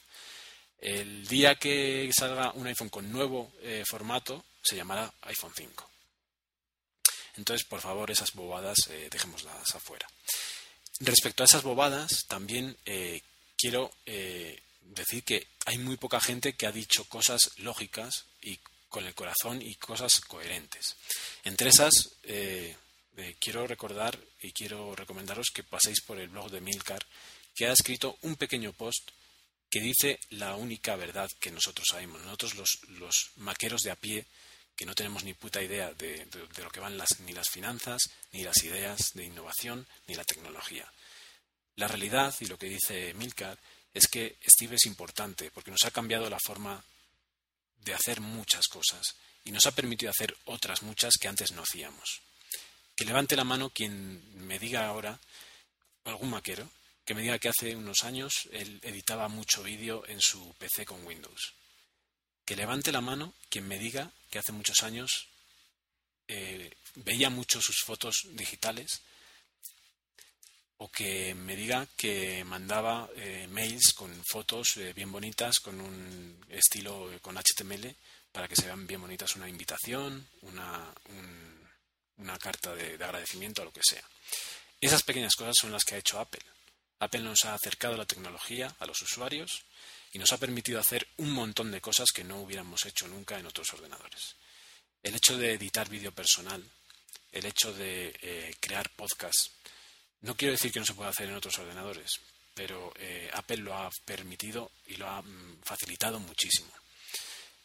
El 0.78 1.26
día 1.28 1.54
que 1.56 2.10
salga 2.16 2.52
un 2.52 2.66
iPhone 2.66 2.88
con 2.88 3.10
nuevo 3.12 3.52
eh, 3.62 3.84
formato 3.88 4.44
se 4.62 4.76
llamará 4.76 5.12
iPhone 5.22 5.52
5. 5.54 5.90
Entonces, 7.36 7.66
por 7.66 7.80
favor, 7.80 8.10
esas 8.10 8.32
bobadas 8.32 8.76
eh, 8.90 9.08
dejémoslas 9.10 9.74
afuera. 9.74 10.06
Respecto 11.00 11.42
a 11.42 11.46
esas 11.46 11.62
bobadas, 11.62 12.26
también 12.28 12.76
eh, 12.86 13.20
quiero 13.56 13.92
decir 14.80 15.24
que 15.24 15.48
hay 15.66 15.78
muy 15.78 15.96
poca 15.96 16.20
gente 16.20 16.52
que 16.52 16.66
ha 16.66 16.72
dicho 16.72 17.04
cosas 17.06 17.50
lógicas 17.56 18.26
y 18.42 18.60
con 18.94 19.06
el 19.06 19.14
corazón 19.14 19.60
y 19.60 19.74
cosas 19.74 20.20
coherentes. 20.20 20.94
Entre 21.42 21.68
esas, 21.68 21.90
eh, 22.22 22.76
eh, 23.16 23.34
quiero 23.40 23.66
recordar 23.66 24.16
y 24.40 24.52
quiero 24.52 24.94
recomendaros 24.94 25.48
que 25.52 25.64
paséis 25.64 26.00
por 26.02 26.20
el 26.20 26.28
blog 26.28 26.48
de 26.48 26.60
Milcar, 26.60 27.04
que 27.56 27.66
ha 27.66 27.72
escrito 27.72 28.16
un 28.22 28.36
pequeño 28.36 28.72
post 28.72 29.10
que 29.68 29.80
dice 29.80 30.20
la 30.30 30.54
única 30.54 30.94
verdad 30.94 31.28
que 31.40 31.50
nosotros 31.50 31.88
sabemos. 31.90 32.22
Nosotros 32.22 32.54
los, 32.90 33.32
maqueros 33.38 33.82
de 33.82 33.90
a 33.90 33.96
pie, 33.96 34.26
que 34.76 34.86
no 34.86 34.94
tenemos 34.94 35.24
ni 35.24 35.34
puta 35.34 35.60
idea 35.60 35.92
de, 35.94 36.28
lo 36.62 36.70
que 36.70 36.78
van 36.78 36.96
las, 36.96 37.18
ni 37.18 37.32
las 37.32 37.50
finanzas, 37.50 38.00
ni 38.30 38.44
las 38.44 38.62
ideas 38.62 39.10
de 39.14 39.24
innovación, 39.24 39.88
ni 40.06 40.14
la 40.14 40.22
tecnología. 40.22 40.88
La 41.74 41.88
realidad, 41.88 42.32
y 42.38 42.46
lo 42.46 42.56
que 42.56 42.68
dice 42.68 43.12
Milcar, 43.14 43.58
es 43.92 44.06
que 44.06 44.36
Steve 44.48 44.76
es 44.76 44.86
importante 44.86 45.50
porque 45.50 45.72
nos 45.72 45.84
ha 45.84 45.90
cambiado 45.90 46.30
la 46.30 46.38
forma 46.38 46.84
de 47.84 47.94
hacer 47.94 48.20
muchas 48.20 48.66
cosas 48.66 49.14
y 49.44 49.52
nos 49.52 49.66
ha 49.66 49.74
permitido 49.74 50.10
hacer 50.10 50.36
otras 50.46 50.82
muchas 50.82 51.14
que 51.20 51.28
antes 51.28 51.52
no 51.52 51.62
hacíamos. 51.62 52.22
Que 52.96 53.04
levante 53.04 53.36
la 53.36 53.44
mano 53.44 53.70
quien 53.70 54.46
me 54.46 54.58
diga 54.58 54.86
ahora, 54.86 55.18
algún 56.04 56.30
maquero, 56.30 56.68
que 57.04 57.14
me 57.14 57.22
diga 57.22 57.38
que 57.38 57.50
hace 57.50 57.76
unos 57.76 58.04
años 58.04 58.48
él 58.52 58.80
editaba 58.82 59.28
mucho 59.28 59.62
vídeo 59.62 60.04
en 60.06 60.20
su 60.20 60.54
PC 60.54 60.86
con 60.86 61.04
Windows. 61.04 61.54
Que 62.44 62.56
levante 62.56 62.92
la 62.92 63.00
mano 63.00 63.34
quien 63.48 63.68
me 63.68 63.78
diga 63.78 64.10
que 64.30 64.38
hace 64.38 64.52
muchos 64.52 64.82
años 64.82 65.28
eh, 66.28 66.72
veía 66.94 67.28
mucho 67.28 67.60
sus 67.60 67.82
fotos 67.82 68.22
digitales 68.30 69.02
o 70.84 70.90
que 70.90 71.34
me 71.34 71.56
diga 71.56 71.88
que 71.96 72.44
mandaba 72.44 73.08
eh, 73.16 73.48
mails 73.48 73.94
con 73.94 74.12
fotos 74.22 74.76
eh, 74.76 74.92
bien 74.92 75.10
bonitas, 75.10 75.58
con 75.60 75.80
un 75.80 76.44
estilo 76.50 77.10
eh, 77.10 77.20
con 77.20 77.36
HTML, 77.36 77.96
para 78.30 78.46
que 78.46 78.54
se 78.54 78.66
vean 78.66 78.86
bien 78.86 79.00
bonitas 79.00 79.34
una 79.36 79.48
invitación, 79.48 80.28
una, 80.42 80.92
una 82.18 82.36
carta 82.36 82.74
de, 82.74 82.98
de, 82.98 83.04
agradecimiento 83.04 83.62
o 83.62 83.64
lo 83.64 83.72
que 83.72 83.80
sea. 83.82 84.04
Esas 84.78 85.02
pequeñas 85.02 85.34
cosas 85.36 85.54
son 85.58 85.72
las 85.72 85.84
que 85.84 85.94
ha 85.94 85.98
hecho 85.98 86.20
Apple. 86.20 86.42
Apple 86.98 87.22
nos 87.22 87.46
ha 87.46 87.54
acercado 87.54 87.96
la 87.96 88.04
tecnología 88.04 88.74
a 88.78 88.84
los 88.84 89.00
usuarios 89.00 89.64
y 90.12 90.18
nos 90.18 90.32
ha 90.32 90.38
permitido 90.38 90.78
hacer 90.78 91.08
un 91.16 91.30
montón 91.30 91.70
de 91.70 91.80
cosas 91.80 92.10
que 92.12 92.24
no 92.24 92.42
hubiéramos 92.42 92.84
hecho 92.84 93.08
nunca 93.08 93.38
en 93.38 93.46
otros 93.46 93.72
ordenadores. 93.72 94.36
El 95.02 95.14
hecho 95.14 95.38
de 95.38 95.54
editar 95.54 95.88
vídeo 95.88 96.12
personal, 96.12 96.62
el 97.32 97.46
hecho 97.46 97.72
de 97.72 98.54
crear 98.60 98.90
podcasts, 98.90 99.50
no 100.24 100.34
quiero 100.34 100.52
decir 100.52 100.72
que 100.72 100.80
no 100.80 100.86
se 100.86 100.94
pueda 100.94 101.10
hacer 101.10 101.28
en 101.28 101.36
otros 101.36 101.58
ordenadores, 101.58 102.10
pero 102.54 102.92
eh, 102.96 103.30
Apple 103.34 103.58
lo 103.58 103.76
ha 103.76 103.90
permitido 104.06 104.70
y 104.86 104.96
lo 104.96 105.06
ha 105.06 105.20
mm, 105.20 105.58
facilitado 105.62 106.18
muchísimo. 106.18 106.72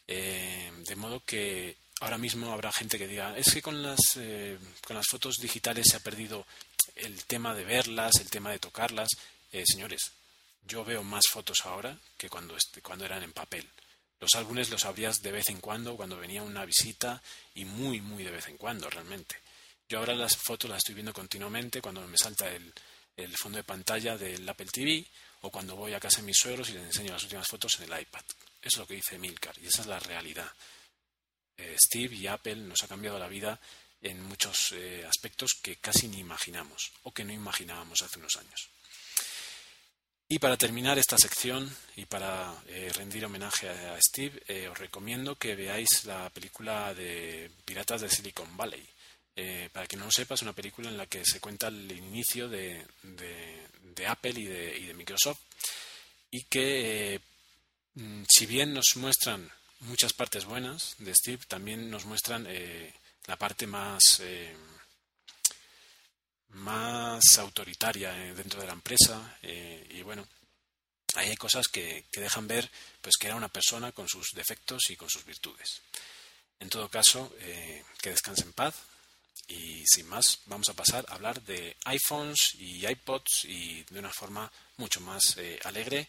Eh, 0.05 0.69
de 0.85 0.95
modo 0.97 1.21
que 1.25 1.77
ahora 2.01 2.17
mismo 2.17 2.51
habrá 2.51 2.71
gente 2.73 2.97
que 2.97 3.07
diga, 3.07 3.37
es 3.37 3.53
que 3.53 3.61
con 3.61 3.81
las, 3.81 3.99
eh, 4.17 4.57
con 4.85 4.97
las 4.97 5.07
fotos 5.07 5.35
digitales 5.37 5.87
se 5.89 5.95
ha 5.95 6.01
perdido 6.01 6.45
el 6.95 7.23
tema 7.25 7.55
de 7.55 7.63
verlas, 7.63 8.19
el 8.19 8.29
tema 8.29 8.51
de 8.51 8.59
tocarlas. 8.59 9.09
señores, 9.65 10.11
yo 10.63 10.83
veo 10.83 11.01
más 11.01 11.23
fotos 11.31 11.59
ahora 11.63 11.97
que 12.17 12.29
cuando, 12.29 12.57
cuando 12.83 13.05
eran 13.05 13.23
en 13.23 13.31
papel. 13.31 13.65
Los 14.19 14.35
álbumes 14.35 14.69
los 14.69 14.83
abrías 14.83 15.21
de 15.21 15.31
vez 15.31 15.47
en 15.47 15.61
cuando, 15.61 15.95
cuando 15.95 16.17
venía 16.17 16.43
una 16.43 16.65
visita, 16.65 17.21
y 17.55 17.63
muy, 17.63 18.01
muy 18.01 18.23
de 18.23 18.31
vez 18.31 18.47
en 18.49 18.57
cuando, 18.57 18.89
realmente. 18.89 19.37
Yo 19.89 19.97
ahora 19.97 20.13
las 20.13 20.37
fotos 20.37 20.69
las 20.69 20.77
estoy 20.77 20.93
viendo 20.93 21.11
continuamente 21.11 21.81
cuando 21.81 22.07
me 22.07 22.15
salta 22.15 22.47
el, 22.47 22.71
fondo 23.35 23.57
de 23.57 23.63
pantalla 23.63 24.15
del 24.19 24.47
Apple 24.47 24.67
TV 24.71 25.03
o 25.41 25.49
cuando 25.49 25.75
voy 25.75 25.95
a 25.95 25.99
casa 25.99 26.17
de 26.17 26.27
mis 26.27 26.37
suegros 26.37 26.69
y 26.69 26.73
les 26.73 26.83
enseño 26.83 27.13
las 27.13 27.23
últimas 27.23 27.47
fotos 27.47 27.71
en 27.79 27.91
el 27.91 28.01
iPad. 28.01 28.21
Es 28.61 28.77
lo 28.77 28.85
que 28.85 28.93
dice 28.93 29.17
Milcar 29.17 29.57
y 29.57 29.65
esa 29.65 29.81
es 29.81 29.87
la 29.87 29.99
realidad. 29.99 30.47
Eh, 31.57 31.75
Steve 31.83 32.15
y 32.15 32.27
Apple 32.27 32.57
nos 32.57 32.83
ha 32.83 32.87
cambiado 32.87 33.17
la 33.17 33.27
vida 33.27 33.59
en 33.99 34.21
muchos 34.21 34.73
eh, 34.73 35.03
aspectos 35.07 35.57
que 35.59 35.77
casi 35.77 36.07
ni 36.07 36.19
imaginamos 36.19 36.91
o 37.01 37.11
que 37.11 37.23
no 37.23 37.33
imaginábamos 37.33 38.03
hace 38.03 38.19
unos 38.19 38.35
años. 38.37 38.69
Y 40.27 40.37
para 40.37 40.55
terminar 40.55 40.99
esta 40.99 41.17
sección 41.17 41.75
y 41.95 42.05
para 42.05 42.53
eh, 42.67 42.91
rendir 42.93 43.25
homenaje 43.25 43.67
a 43.67 43.99
Steve, 43.99 44.69
os 44.69 44.77
recomiendo 44.77 45.35
que 45.35 45.55
veáis 45.55 46.05
la 46.05 46.29
película 46.29 46.93
de 46.93 47.49
Piratas 47.65 48.01
de 48.01 48.09
Silicon 48.11 48.55
Valley. 48.55 48.87
Eh, 49.41 49.69
para 49.71 49.87
quien 49.87 49.99
no 49.99 50.05
lo 50.05 50.11
sepa, 50.11 50.33
es 50.33 50.41
una 50.41 50.51
película 50.51 50.89
en 50.89 50.97
la 50.97 51.05
que 51.05 51.23
se 51.23 51.39
cuenta 51.39 51.69
el 51.69 51.89
inicio 51.93 52.49
de, 52.49 52.85
Apple 54.05 54.33
y 54.35 54.43
de, 54.43 54.93
Microsoft 54.93 55.39
y 56.29 56.43
que, 56.43 57.15
eh, 57.15 57.19
mm, 57.95 58.23
si 58.27 58.45
bien 58.45 58.73
nos 58.73 58.97
muestran 58.97 59.49
muchas 59.81 60.11
partes 60.11 60.43
buenas 60.43 60.95
de 60.97 61.15
Steve, 61.15 61.39
también 61.47 61.89
nos 61.89 62.03
muestran 62.03 62.45
eh, 62.49 62.93
la 63.27 63.37
parte 63.37 63.65
más 63.65 64.21
más 66.49 67.37
autoritaria 67.37 68.11
dentro 68.33 68.59
de 68.59 68.67
la 68.67 68.73
empresa 68.73 69.37
y 69.41 70.01
bueno 70.01 70.27
ahí 71.15 71.29
hay 71.29 71.37
cosas 71.37 71.67
que, 71.67 72.05
que, 72.11 72.19
dejan 72.19 72.47
ver 72.47 72.69
pues 73.01 73.15
que 73.17 73.27
era 73.27 73.35
una 73.35 73.49
persona 73.49 73.91
con 73.91 74.09
sus 74.09 74.31
defectos 74.33 74.89
y 74.89 74.95
con 74.97 75.09
sus 75.09 75.23
virtudes. 75.23 75.81
En 76.59 76.69
todo 76.69 76.89
caso 76.89 77.31
que 78.01 78.09
descanse 78.09 78.41
en 78.41 78.53
paz 78.53 78.75
y 79.49 79.83
sin 79.87 80.07
más, 80.07 80.41
vamos 80.45 80.69
a 80.69 80.73
pasar 80.73 81.05
a 81.07 81.15
hablar 81.15 81.41
de 81.41 81.75
iPhones 81.85 82.53
y 82.59 82.85
iPods 82.85 83.45
y 83.45 83.83
de 83.89 83.99
una 83.99 84.13
forma 84.13 84.49
mucho 84.77 85.01
más 85.01 85.37
eh, 85.37 85.59
alegre, 85.63 86.07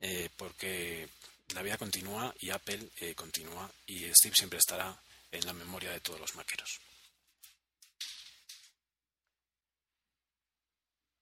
eh, 0.00 0.28
porque 0.36 1.08
la 1.54 1.62
vida 1.62 1.78
continúa 1.78 2.34
y 2.40 2.50
Apple 2.50 2.80
eh, 2.98 3.14
continúa 3.14 3.70
y 3.86 4.12
Steve 4.12 4.34
siempre 4.36 4.58
estará 4.58 5.00
en 5.30 5.46
la 5.46 5.52
memoria 5.52 5.92
de 5.92 6.00
todos 6.00 6.18
los 6.18 6.34
maqueros. 6.34 6.80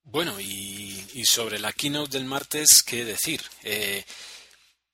Bueno, 0.04 0.40
y, 0.40 1.24
sobre 1.24 1.58
la 1.58 1.72
keynote 1.72 2.18
del 2.18 2.24
martes, 2.24 2.82
¿qué 2.84 3.04
decir? 3.04 3.40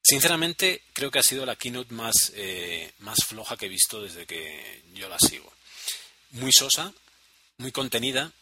sinceramente, 0.02 0.82
creo 0.92 1.10
que 1.10 1.18
ha 1.18 1.22
sido 1.22 1.46
la 1.46 1.56
keynote 1.56 1.94
más, 1.94 2.32
más 2.98 3.24
floja 3.24 3.56
que 3.56 3.66
he 3.66 3.70
visto 3.70 4.02
desde 4.02 4.26
que 4.26 4.82
yo 4.92 5.08
la 5.08 5.18
sigo 5.18 5.50
muy 6.32 6.52
sosa, 6.52 6.92
muy 7.58 7.72
contenida 7.72 8.32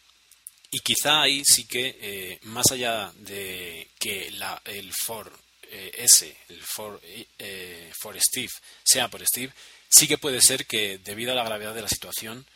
y 0.71 0.81
quizá 0.81 1.23
ahí 1.23 1.43
sí 1.45 1.65
que 1.65 1.97
eh, 2.01 2.39
más 2.43 2.71
allá 2.71 3.13
de 3.17 3.89
que 3.99 4.31
la, 4.33 4.61
el 4.65 4.93
for 4.93 5.33
eh, 5.63 5.93
S, 5.99 6.37
el 6.49 6.63
for, 6.63 7.01
eh, 7.39 7.93
for 7.99 8.19
Steve, 8.21 8.53
sea 8.85 9.09
por 9.09 9.25
Steve, 9.27 9.53
sí 9.89 10.07
que 10.07 10.19
puede 10.19 10.41
ser 10.41 10.67
que 10.67 10.99
debido 10.99 11.33
a 11.33 11.37
la 11.37 11.45
gravedad 11.45 11.75
de 11.75 11.83
la 11.83 11.89
situación 11.89 12.47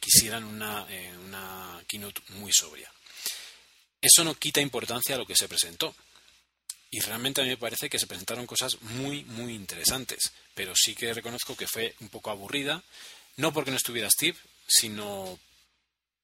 quisieran 0.00 0.42
una, 0.42 0.84
una 1.24 1.80
keynote 1.86 2.20
muy 2.30 2.52
sobria. 2.52 2.90
Eso 4.00 4.24
no 4.24 4.34
quita 4.34 4.60
importancia 4.60 5.14
a 5.14 5.18
lo 5.18 5.26
que 5.26 5.36
se 5.36 5.46
presentó. 5.46 5.94
Y 6.90 6.98
realmente 6.98 7.40
a 7.40 7.44
mí 7.44 7.50
me 7.50 7.56
parece 7.56 7.88
que 7.88 8.00
se 8.00 8.08
presentaron 8.08 8.46
cosas 8.46 8.82
muy, 8.82 9.22
muy 9.26 9.54
interesantes, 9.54 10.32
pero 10.54 10.72
sí 10.74 10.96
que 10.96 11.14
reconozco 11.14 11.56
que 11.56 11.68
fue 11.68 11.94
un 12.00 12.08
poco 12.08 12.30
aburrida 12.30 12.82
No 13.36 13.52
porque 13.52 13.70
no 13.70 13.76
estuviera 13.76 14.10
Steve, 14.10 14.36
sino 14.70 15.38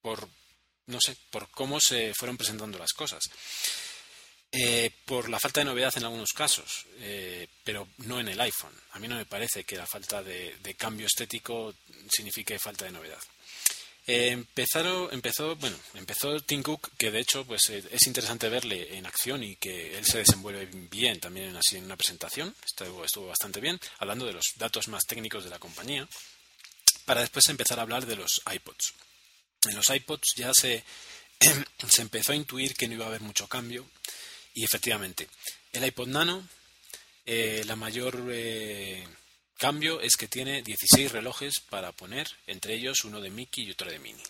por, 0.00 0.28
no 0.86 1.00
sé, 1.00 1.16
por 1.30 1.50
cómo 1.50 1.80
se 1.80 2.14
fueron 2.14 2.36
presentando 2.36 2.78
las 2.78 2.92
cosas. 2.92 3.24
Eh, 4.52 4.90
por 5.04 5.28
la 5.28 5.40
falta 5.40 5.60
de 5.60 5.66
novedad 5.66 5.92
en 5.96 6.04
algunos 6.04 6.32
casos, 6.32 6.86
eh, 7.00 7.46
pero 7.64 7.88
no 7.98 8.20
en 8.20 8.28
el 8.28 8.40
iPhone. 8.40 8.72
A 8.92 8.98
mí 8.98 9.08
no 9.08 9.16
me 9.16 9.26
parece 9.26 9.64
que 9.64 9.76
la 9.76 9.86
falta 9.86 10.22
de, 10.22 10.74
cambio 10.78 11.06
estético 11.06 11.74
signifique 12.08 12.58
falta 12.58 12.84
de 12.84 12.92
novedad. 12.92 13.18
Eh, 14.06 14.28
empezaron, 14.28 15.08
empezó, 15.12 15.56
bueno, 15.56 15.76
empezó 15.94 16.40
Tim 16.40 16.62
Cook, 16.62 16.92
que 16.96 17.10
de 17.10 17.18
hecho 17.18 17.44
pues, 17.44 17.68
es 17.68 18.06
interesante 18.06 18.48
verle 18.48 18.96
en 18.96 19.04
acción 19.04 19.42
y 19.42 19.56
que 19.56 19.98
él 19.98 20.06
se 20.06 20.18
desenvuelve 20.18 20.66
bien 20.66 21.18
también 21.18 21.56
así 21.56 21.76
en 21.76 21.84
una 21.84 21.96
presentación, 21.96 22.54
estuvo, 22.64 23.04
estuvo 23.04 23.26
bastante 23.26 23.60
bien, 23.60 23.80
hablando 23.98 24.24
de 24.24 24.32
los 24.32 24.44
datos 24.56 24.86
más 24.86 25.04
técnicos 25.04 25.42
de 25.42 25.50
la 25.50 25.58
compañía, 25.58 26.08
para 27.06 27.22
después 27.22 27.48
empezar 27.48 27.78
a 27.78 27.82
hablar 27.82 28.04
de 28.04 28.16
los 28.16 28.42
iPods. 28.52 28.92
En 29.68 29.76
los 29.76 29.88
iPods 29.88 30.34
ya 30.36 30.52
se, 30.52 30.84
se 31.88 32.02
empezó 32.02 32.32
a 32.32 32.36
intuir 32.36 32.74
que 32.74 32.88
no 32.88 32.94
iba 32.94 33.06
a 33.06 33.08
haber 33.08 33.22
mucho 33.22 33.48
cambio, 33.48 33.86
y 34.56 34.64
efectivamente, 34.64 35.28
el 35.72 35.84
iPod 35.84 36.08
Nano, 36.08 36.48
eh, 37.26 37.62
la 37.66 37.76
mayor 37.76 38.28
eh, 38.30 39.06
cambio 39.58 40.00
es 40.00 40.16
que 40.16 40.28
tiene 40.28 40.62
16 40.62 41.12
relojes 41.12 41.60
para 41.68 41.92
poner, 41.92 42.26
entre 42.46 42.74
ellos 42.74 43.04
uno 43.04 43.20
de 43.20 43.30
Mickey 43.30 43.64
y 43.64 43.72
otro 43.72 43.90
de 43.90 43.98
Mini. 43.98 44.22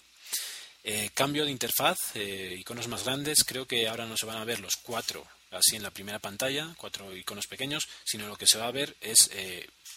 Eh, 0.83 1.11
cambio 1.15 1.45
de 1.45 1.53
interfaz, 1.53 1.99
iconos 2.15 2.89
más 2.89 3.05
grandes, 3.05 3.45
creo 3.45 3.67
que 3.67 3.87
ahora 3.89 4.07
no 4.07 4.17
se 4.17 4.27
van 4.27 4.39
a 4.39 4.45
ver 4.45 4.59
los 4.59 4.77
cuatro 4.77 5.27
así 5.53 5.77
en 5.77 5.83
la 5.83 5.91
primera 5.91 6.19
pantalla, 6.19 6.75
cuatro 6.77 7.15
iconos 7.17 7.47
pequeños, 7.47 7.87
sino 8.05 8.27
lo 8.27 8.37
que 8.37 8.47
se 8.47 8.59
va 8.59 8.67
a 8.67 8.73
ver 8.73 8.97
es 9.01 9.31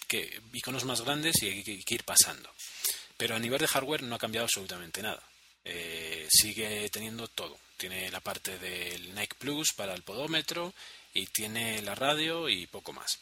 que 0.10 0.42
iconos 0.52 0.84
más 0.84 1.02
grandes 1.02 1.42
y 1.42 1.48
hay 1.48 1.64
que 1.64 1.96
ir 1.96 2.04
pasando. 2.04 2.50
Pero 3.16 3.36
a 3.36 3.40
nivel 3.40 3.60
de 3.60 3.68
hardware 3.68 4.04
no 4.04 4.16
ha 4.16 4.20
cambiado 4.20 4.46
absolutamente 4.46 5.02
nada. 5.02 5.24
sigue 6.30 6.90
teniendo 6.90 7.28
todo 7.30 7.58
tiene 7.80 8.12
la 8.12 8.20
parte 8.20 8.60
del 8.60 9.16
Nike 9.16 9.38
Plus 9.40 9.72
para 9.72 9.96
el 9.96 10.04
podómetro 10.04 10.74
y 11.14 11.26
tiene 11.28 11.82
la 11.82 11.96
radio 11.96 12.50
y 12.50 12.68
poco 12.68 12.92
más. 12.92 13.18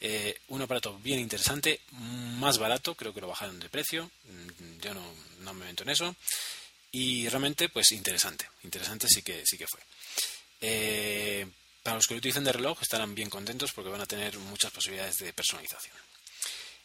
Eh, 0.00 0.38
un 0.48 0.60
aparato 0.60 0.98
bien 0.98 1.18
interesante, 1.18 1.80
más 1.92 2.58
barato, 2.58 2.94
creo 2.94 3.14
que 3.14 3.22
lo 3.22 3.28
bajaron 3.28 3.58
de 3.58 3.70
precio, 3.70 4.10
mm, 4.24 4.80
yo 4.80 4.92
no, 4.92 5.54
me 5.54 5.64
meto 5.64 5.82
en 5.82 5.88
eso. 5.88 6.14
Y 6.92 7.26
realmente, 7.28 7.70
pues 7.70 7.90
interesante, 7.92 8.46
interesante 8.64 9.08
sí 9.08 9.22
que, 9.22 9.42
sí 9.46 9.56
que 9.56 9.66
fue. 9.66 9.80
Eh, 10.60 11.46
para 11.82 11.96
los 11.96 12.06
que 12.06 12.14
lo 12.14 12.18
utilicen 12.18 12.44
de 12.44 12.52
reloj 12.52 12.78
estarán 12.82 13.14
bien 13.14 13.30
contentos 13.30 13.72
porque 13.72 13.90
van 13.90 14.02
a 14.02 14.06
tener 14.06 14.38
muchas 14.38 14.72
posibilidades 14.72 15.16
de 15.16 15.32
personalización. 15.32 15.96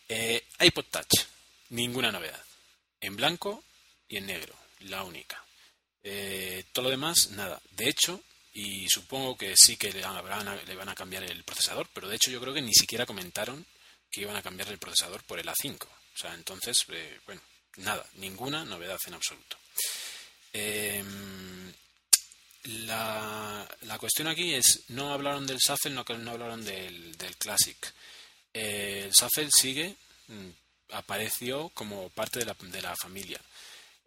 Eh, 0.07 0.43
iPod 0.59 0.85
Touch, 0.85 1.25
ninguna 1.69 2.11
novedad. 2.11 2.43
En 2.99 3.15
blanco 3.15 3.63
y 4.07 4.17
en 4.17 4.27
negro, 4.27 4.53
la 4.81 5.03
única. 5.03 5.43
Eh, 6.03 6.65
todo 6.71 6.83
lo 6.83 6.89
demás, 6.91 7.29
nada. 7.31 7.61
De 7.71 7.89
hecho, 7.89 8.21
y 8.53 8.87
supongo 8.89 9.37
que 9.37 9.53
sí 9.55 9.77
que 9.77 9.93
le 9.93 10.01
van, 10.01 10.89
a, 10.89 10.95
cambiar 10.95 11.23
el 11.23 11.43
procesador, 11.43 11.87
pero 11.93 12.07
de 12.07 12.15
hecho 12.15 12.31
yo 12.31 12.41
creo 12.41 12.53
que 12.53 12.61
ni 12.61 12.73
siquiera 12.73 13.05
comentaron 13.05 13.65
que 14.09 14.21
iban 14.21 14.35
a 14.35 14.41
cambiar 14.41 14.69
el 14.69 14.77
procesador 14.77 15.23
por 15.23 15.39
el 15.39 15.47
A5. 15.47 15.83
O 15.83 16.17
sea, 16.17 16.33
entonces, 16.33 16.85
eh, 16.89 17.19
bueno, 17.25 17.41
nada, 17.77 18.05
ninguna 18.15 18.65
novedad 18.65 18.99
en 19.07 19.13
absoluto. 19.13 19.57
Em, 20.51 21.73
la, 22.85 23.67
la, 23.81 23.97
cuestión 23.97 24.27
aquí 24.27 24.53
es, 24.53 24.83
no 24.89 25.13
hablaron 25.13 25.47
del 25.47 25.59
Shuffle, 25.59 25.91
no, 25.91 26.03
no 26.03 26.31
hablaron 26.31 26.63
del, 26.65 27.15
del 27.17 27.37
Classic. 27.37 27.77
Eh, 28.53 29.03
el 29.05 29.11
Shuffle 29.11 29.49
sigue, 29.51 29.95
mm, 30.27 30.49
apareció 30.91 31.69
como 31.69 32.09
parte 32.09 32.39
de 32.39 32.45
la, 32.45 32.55
de 32.59 32.81
la 32.81 32.95
familia. 32.95 33.39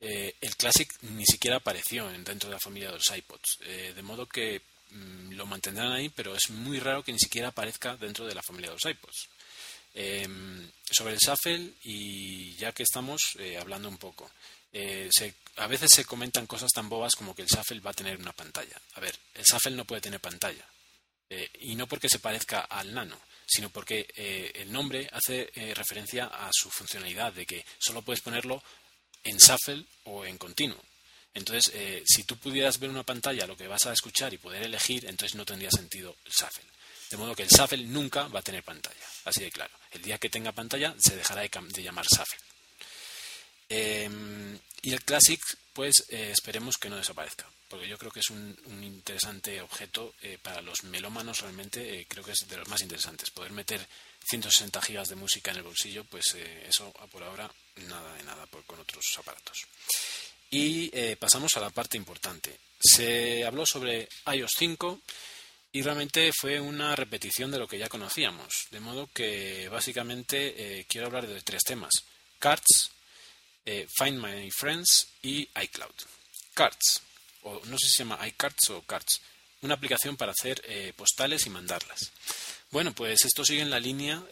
Eh, 0.00 0.34
el 0.40 0.56
Classic 0.56 0.90
ni 1.02 1.24
siquiera 1.24 1.56
apareció 1.56 2.06
dentro 2.08 2.48
de 2.48 2.54
la 2.54 2.60
familia 2.60 2.90
de 2.90 2.96
los 2.96 3.16
iPods, 3.16 3.58
eh, 3.62 3.92
de 3.94 4.02
modo 4.02 4.26
que 4.26 4.60
mm, 4.90 5.32
lo 5.32 5.46
mantendrán 5.46 5.92
ahí, 5.92 6.10
pero 6.10 6.34
es 6.36 6.50
muy 6.50 6.78
raro 6.78 7.02
que 7.02 7.12
ni 7.12 7.18
siquiera 7.18 7.48
aparezca 7.48 7.96
dentro 7.96 8.26
de 8.26 8.34
la 8.34 8.42
familia 8.42 8.70
de 8.70 8.76
los 8.76 8.84
iPods. 8.84 9.28
Em, 9.96 10.70
sobre 10.90 11.14
el 11.14 11.20
Shuffle, 11.20 11.72
y 11.84 12.54
ya 12.56 12.72
que 12.72 12.82
estamos 12.82 13.36
hablando 13.60 13.88
un 13.88 13.96
poco, 13.96 14.30
a 15.56 15.66
veces 15.68 15.92
se 15.92 16.04
comentan 16.04 16.48
cosas 16.48 16.72
tan 16.72 16.88
bobas 16.88 17.14
como 17.14 17.32
que 17.34 17.42
el 17.42 17.48
Shuffle 17.48 17.78
va 17.78 17.92
a 17.92 17.94
tener 17.94 18.18
una 18.18 18.32
pantalla. 18.32 18.80
A 18.94 19.00
ver, 19.00 19.16
el 19.34 19.44
Shuffle 19.44 19.76
no 19.76 19.84
puede 19.84 20.00
tener 20.00 20.18
pantalla, 20.18 20.66
y 21.60 21.76
no 21.76 21.86
porque 21.86 22.08
se 22.08 22.18
parezca 22.18 22.62
al 22.62 22.92
Nano, 22.92 23.20
sino 23.46 23.70
porque 23.70 24.06
el 24.54 24.72
nombre 24.72 25.08
hace 25.12 25.50
referencia 25.74 26.26
a 26.26 26.50
su 26.52 26.70
funcionalidad, 26.70 27.32
de 27.32 27.46
que 27.46 27.64
solo 27.78 28.02
puedes 28.02 28.20
ponerlo 28.20 28.62
en 29.24 29.38
shuffle 29.38 29.84
o 30.04 30.24
en 30.24 30.38
continuo. 30.38 30.80
Entonces, 31.34 31.72
eh, 31.74 32.02
si 32.06 32.22
tú 32.22 32.36
pudieras 32.36 32.78
ver 32.78 32.90
una 32.90 33.02
pantalla, 33.02 33.46
lo 33.46 33.56
que 33.56 33.66
vas 33.66 33.86
a 33.86 33.92
escuchar 33.92 34.32
y 34.32 34.38
poder 34.38 34.62
elegir, 34.62 35.04
entonces 35.06 35.34
no 35.34 35.44
tendría 35.44 35.70
sentido 35.70 36.16
el 36.24 36.32
shuffle. 36.32 36.64
De 37.10 37.16
modo 37.16 37.34
que 37.34 37.42
el 37.42 37.48
shuffle 37.48 37.84
nunca 37.84 38.28
va 38.28 38.38
a 38.38 38.42
tener 38.42 38.62
pantalla. 38.62 39.06
Así 39.24 39.40
de 39.40 39.50
claro. 39.50 39.72
El 39.90 40.02
día 40.02 40.18
que 40.18 40.30
tenga 40.30 40.52
pantalla 40.52 40.94
se 40.98 41.16
dejará 41.16 41.42
de, 41.42 41.82
llamar 41.82 42.06
shuffle. 42.06 42.38
Em, 43.68 44.58
y 44.82 44.92
el 44.92 45.02
Classic, 45.04 45.40
pues 45.72 46.04
eh, 46.10 46.30
esperemos 46.30 46.76
que 46.76 46.88
no 46.88 46.96
desaparezca, 46.96 47.48
porque 47.68 47.88
yo 47.88 47.98
creo 47.98 48.10
que 48.10 48.20
es 48.20 48.30
un, 48.30 48.56
interesante 48.82 49.60
objeto 49.60 50.14
eh, 50.22 50.38
para 50.40 50.60
los 50.62 50.84
melómanos, 50.84 51.40
realmente 51.40 52.06
creo 52.08 52.24
que 52.24 52.32
es 52.32 52.48
de 52.48 52.56
los 52.56 52.68
más 52.68 52.82
interesantes. 52.82 53.30
Poder 53.30 53.52
meter 53.52 53.86
160 54.28 54.80
gigas 54.82 55.08
de 55.08 55.16
música 55.16 55.50
en 55.50 55.58
el 55.58 55.62
bolsillo, 55.62 56.04
pues 56.04 56.34
eso 56.66 56.92
por 57.10 57.22
ahora 57.22 57.50
nada 57.88 58.14
de 58.14 58.22
nada 58.22 58.46
con 58.66 58.80
otros 58.80 59.04
aparatos. 59.18 59.66
Y 60.50 60.88
eh, 60.92 61.16
pasamos 61.18 61.56
a 61.56 61.60
la 61.60 61.70
parte 61.70 61.96
importante. 61.96 62.60
Se 62.80 63.44
habló 63.44 63.66
sobre 63.66 64.08
iOS 64.32 64.52
5 64.56 65.00
y 65.72 65.82
realmente 65.82 66.30
fue 66.32 66.60
una 66.60 66.94
repetición 66.94 67.50
de 67.50 67.58
lo 67.58 67.66
que 67.66 67.78
ya 67.78 67.88
conocíamos. 67.88 68.68
De 68.70 68.78
modo 68.78 69.08
que 69.12 69.68
básicamente 69.68 70.78
eh, 70.78 70.86
quiero 70.88 71.08
hablar 71.08 71.26
de 71.26 71.40
tres 71.42 71.62
temas. 71.64 71.92
Cards, 72.38 72.92
eh, 73.66 73.88
Find 73.98 74.22
My 74.22 74.48
Friends 74.52 75.08
y 75.22 75.48
iCloud. 75.60 75.94
Cards, 76.54 77.02
o 77.44 77.60
no 77.64 77.78
sé 77.78 77.86
si 77.86 77.92
se 77.92 77.98
llama 77.98 78.26
iCards 78.26 78.70
o 78.70 78.82
Cards, 78.82 79.20
una 79.62 79.74
aplicación 79.74 80.16
para 80.16 80.32
hacer 80.32 80.62
postales 80.96 81.46
y 81.46 81.50
mandarlas. 81.50 82.10
Bueno, 82.70 82.94
pues 82.94 83.24
esto 83.24 83.44
sigue 83.44 83.62
en 83.62 83.70
la 83.70 83.80
línea 83.80 84.22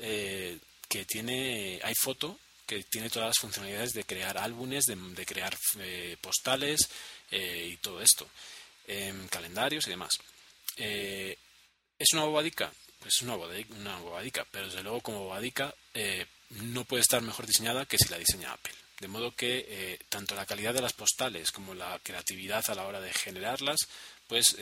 que 0.89 1.05
tiene 1.07 1.81
iPhoto 1.85 2.39
que 2.67 2.85
tiene 2.85 3.11
todas 3.11 3.29
las 3.29 3.39
funcionalidades 3.39 3.93
de 3.93 4.05
crear 4.05 4.39
álbumes, 4.39 4.85
de, 4.87 5.27
crear 5.27 5.55
eh, 5.81 6.17
postales 6.21 6.89
eh, 7.31 7.69
y 7.73 7.77
todo 7.77 8.01
esto, 8.01 8.27
calendarios 9.31 9.87
y 9.87 9.91
demás. 9.91 10.13
Eh, 10.77 11.37
¿Es 11.99 12.13
una 12.15 12.25
bobadica? 12.25 12.73
Pues 12.99 13.15
es 13.17 13.23
una 13.23 13.37
bobadica, 13.37 13.75
una 13.75 13.99
bobadica, 13.99 14.47
pero 14.51 14.67
desde 14.67 14.83
luego 14.83 15.01
como 15.01 15.25
bobadica 15.25 15.75
no 16.51 16.85
puede 16.85 17.03
estar 17.03 17.21
mejor 17.21 17.47
diseñada 17.47 17.85
que 17.85 17.99
si 17.99 18.09
la 18.09 18.19
diseña 18.19 18.53
Apple. 18.53 18.75
De 19.03 19.09
modo 19.09 19.35
que 19.35 19.99
tanto 20.09 20.37
la 20.37 20.47
calidad 20.47 20.73
de 20.73 20.81
las 20.81 20.93
postales 20.93 21.51
como 21.51 21.75
la 21.75 21.99
creatividad 22.05 22.63
a 22.69 22.75
la 22.77 22.87
hora 22.87 23.01
de 23.01 23.13
generarlas, 23.13 23.89
pues 24.29 24.57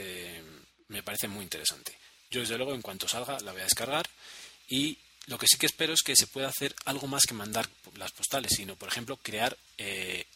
me 0.89 1.03
parece 1.03 1.29
muy 1.29 1.43
interesante. 1.43 1.95
Yo 2.31 2.41
desde 2.41 2.57
luego 2.57 2.73
en 2.75 2.81
cuanto 2.81 3.07
salga 3.07 3.39
la 3.41 3.53
voy 3.53 3.61
a 3.61 3.65
descargar 3.65 4.09
y 4.67 4.97
lo 5.27 5.39
que 5.39 5.47
sí 5.47 5.59
que 5.59 5.67
espero 5.67 5.93
es 5.93 6.03
que 6.03 6.17
se 6.17 6.27
pueda 6.27 6.49
hacer 6.49 6.75
algo 6.87 7.07
más 7.07 7.25
que 7.25 7.35
mandar 7.35 7.69
las 7.97 8.13
postales, 8.13 8.53
sino, 8.57 8.77
por 8.77 8.89
ejemplo, 8.89 9.17
crear 9.17 9.57
eh, 9.79 10.27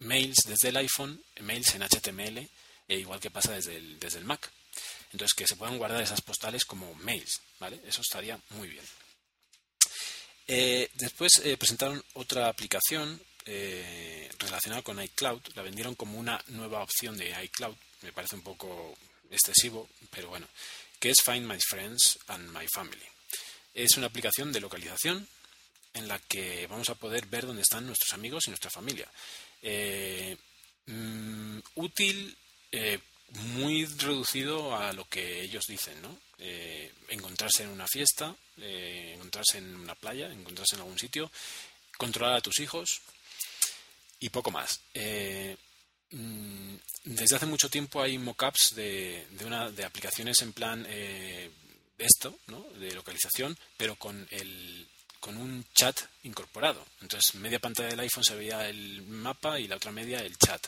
mails 0.00 0.38
desde 0.46 0.70
el 0.70 0.76
iPhone, 0.78 1.22
mails 1.40 1.74
en 1.74 1.82
HTML, 1.82 2.38
eh, 2.38 2.48
igual 2.88 3.20
que 3.20 3.30
pasa 3.30 3.52
desde 3.52 3.76
el, 3.76 4.00
desde 4.00 4.18
el 4.18 4.24
Mac. 4.24 4.50
Entonces, 5.12 5.34
que 5.34 5.46
se 5.46 5.56
puedan 5.56 5.78
guardar 5.78 6.02
esas 6.02 6.22
postales 6.22 6.64
como 6.64 6.94
mails, 6.94 7.40
¿vale? 7.60 7.80
Eso 7.86 8.00
estaría 8.00 8.38
muy 8.50 8.68
bien. 8.68 8.84
Eh, 10.48 10.90
después 10.94 11.40
presentaron 11.58 12.02
otra 12.14 12.48
aplicación 12.48 13.20
relacionada 13.44 14.82
con 14.82 15.02
iCloud. 15.02 15.40
La 15.54 15.62
vendieron 15.62 15.94
como 15.94 16.18
una 16.18 16.42
nueva 16.48 16.82
opción 16.82 17.16
de 17.16 17.30
iCloud. 17.44 17.74
Me 18.02 18.12
parece 18.12 18.36
un 18.36 18.42
poco 18.42 18.96
excesivo, 19.30 19.88
pero 20.10 20.28
bueno. 20.28 20.46
Que 20.98 21.10
es 21.10 21.22
Find 21.22 21.46
My 21.46 21.58
Friends 21.60 22.18
and 22.28 22.56
My 22.56 22.66
Family. 22.72 23.04
Es 23.74 23.96
una 23.96 24.06
aplicación 24.06 24.52
de 24.52 24.60
localización 24.60 25.26
en 25.94 26.08
la 26.08 26.18
que 26.18 26.66
vamos 26.68 26.88
a 26.90 26.94
poder 26.94 27.26
ver 27.26 27.46
dónde 27.46 27.62
están 27.62 27.86
nuestros 27.86 28.12
amigos 28.14 28.44
y 28.46 28.50
nuestra 28.50 28.70
familia. 28.70 29.08
Eh, 29.62 30.36
mm, 30.86 31.58
útil, 31.76 32.36
eh, 32.70 32.98
muy 33.54 33.84
reducido 33.84 34.76
a 34.76 34.92
lo 34.92 35.06
que 35.08 35.42
ellos 35.42 35.64
dicen, 35.66 36.00
¿no? 36.02 36.18
Eh, 36.38 36.92
encontrarse 37.08 37.62
en 37.62 37.70
una 37.70 37.86
fiesta, 37.86 38.34
encontrarse 38.56 39.58
en 39.58 39.74
una 39.76 39.94
playa, 39.94 40.30
encontrarse 40.30 40.74
en 40.74 40.82
algún 40.82 40.98
sitio, 40.98 41.30
controlar 41.96 42.36
a 42.36 42.40
tus 42.40 42.58
hijos 42.60 43.00
y 44.22 44.30
poco 44.30 44.50
más. 44.50 44.80
Mm, 46.10 46.74
desde 47.04 47.36
hace 47.36 47.46
mucho 47.46 47.68
tiempo 47.68 48.02
hay 48.02 48.16
mockups 48.18 48.74
de, 48.74 49.26
de, 49.30 49.44
una, 49.44 49.70
de 49.70 49.84
aplicaciones 49.84 50.40
en 50.42 50.52
plan 50.52 50.86
esto, 51.98 52.38
¿no? 52.48 52.64
de 52.78 52.92
localización, 52.92 53.56
pero 53.76 53.96
con 53.96 54.26
el, 54.30 54.86
con 55.22 55.36
un 55.36 55.64
chat 55.72 56.00
incorporado. 56.24 56.84
Entonces, 57.00 57.36
media 57.36 57.60
pantalla 57.60 57.90
del 57.90 58.00
iPhone 58.00 58.24
se 58.24 58.34
veía 58.34 58.68
el 58.68 59.02
mapa 59.02 59.60
y 59.60 59.68
la 59.68 59.76
otra 59.76 59.92
media 59.92 60.18
el 60.18 60.36
chat. 60.36 60.66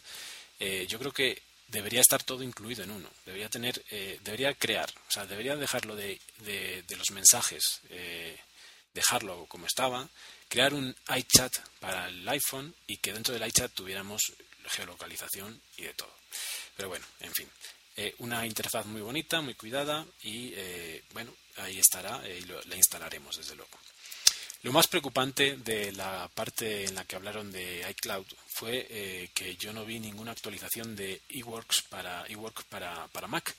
Eh, 0.60 0.86
yo 0.88 1.00
creo 1.00 1.12
que 1.12 1.42
debería 1.66 2.00
estar 2.00 2.22
todo 2.22 2.44
incluido 2.44 2.84
en 2.84 2.92
uno. 2.92 3.10
Debería 3.26 3.48
tener, 3.48 3.84
eh, 3.90 4.20
debería 4.22 4.54
crear, 4.54 4.88
o 5.08 5.10
sea, 5.10 5.26
debería 5.26 5.56
dejarlo 5.56 5.96
de, 5.96 6.20
de, 6.38 6.96
los 6.96 7.10
mensajes, 7.10 7.80
eh, 7.90 8.38
dejarlo 8.94 9.46
como 9.46 9.66
estaba, 9.66 10.08
crear 10.48 10.74
un 10.74 10.94
iChat 11.16 11.52
para 11.80 12.08
el 12.08 12.28
iPhone 12.28 12.74
y 12.86 12.98
que 12.98 13.12
dentro 13.12 13.34
del 13.34 13.46
iChat 13.46 13.72
tuviéramos 13.72 14.20
geolocalización 14.66 15.60
y 15.76 15.82
de 15.82 15.94
todo. 15.94 16.14
Pero 16.76 16.88
bueno, 16.88 17.04
en 17.20 17.32
fin, 17.32 17.48
eh, 17.96 18.14
una 18.18 18.46
interfaz 18.46 18.86
muy 18.86 19.02
bonita, 19.02 19.40
muy 19.40 19.54
cuidada 19.54 20.06
y 20.22 20.54
bueno, 21.12 21.32
ahí 21.56 21.78
estará 21.78 22.22
y 22.28 22.44
la 22.44 22.76
instalaremos 22.76 23.36
desde 23.36 23.54
luego. 23.54 23.78
Lo 24.64 24.72
más 24.72 24.88
preocupante 24.88 25.58
de 25.58 25.92
la 25.92 26.26
parte 26.34 26.86
en 26.86 26.94
la 26.94 27.04
que 27.04 27.16
hablaron 27.16 27.52
de 27.52 27.84
iCloud 27.90 28.24
fue 28.48 28.86
eh, 28.88 29.28
que 29.34 29.56
yo 29.56 29.74
no 29.74 29.84
vi 29.84 30.00
ninguna 30.00 30.32
actualización 30.32 30.96
de 30.96 31.20
eWorks 31.28 31.82
para, 31.90 32.24
eWork 32.28 32.64
para, 32.64 33.06
para 33.08 33.26
Mac. 33.26 33.54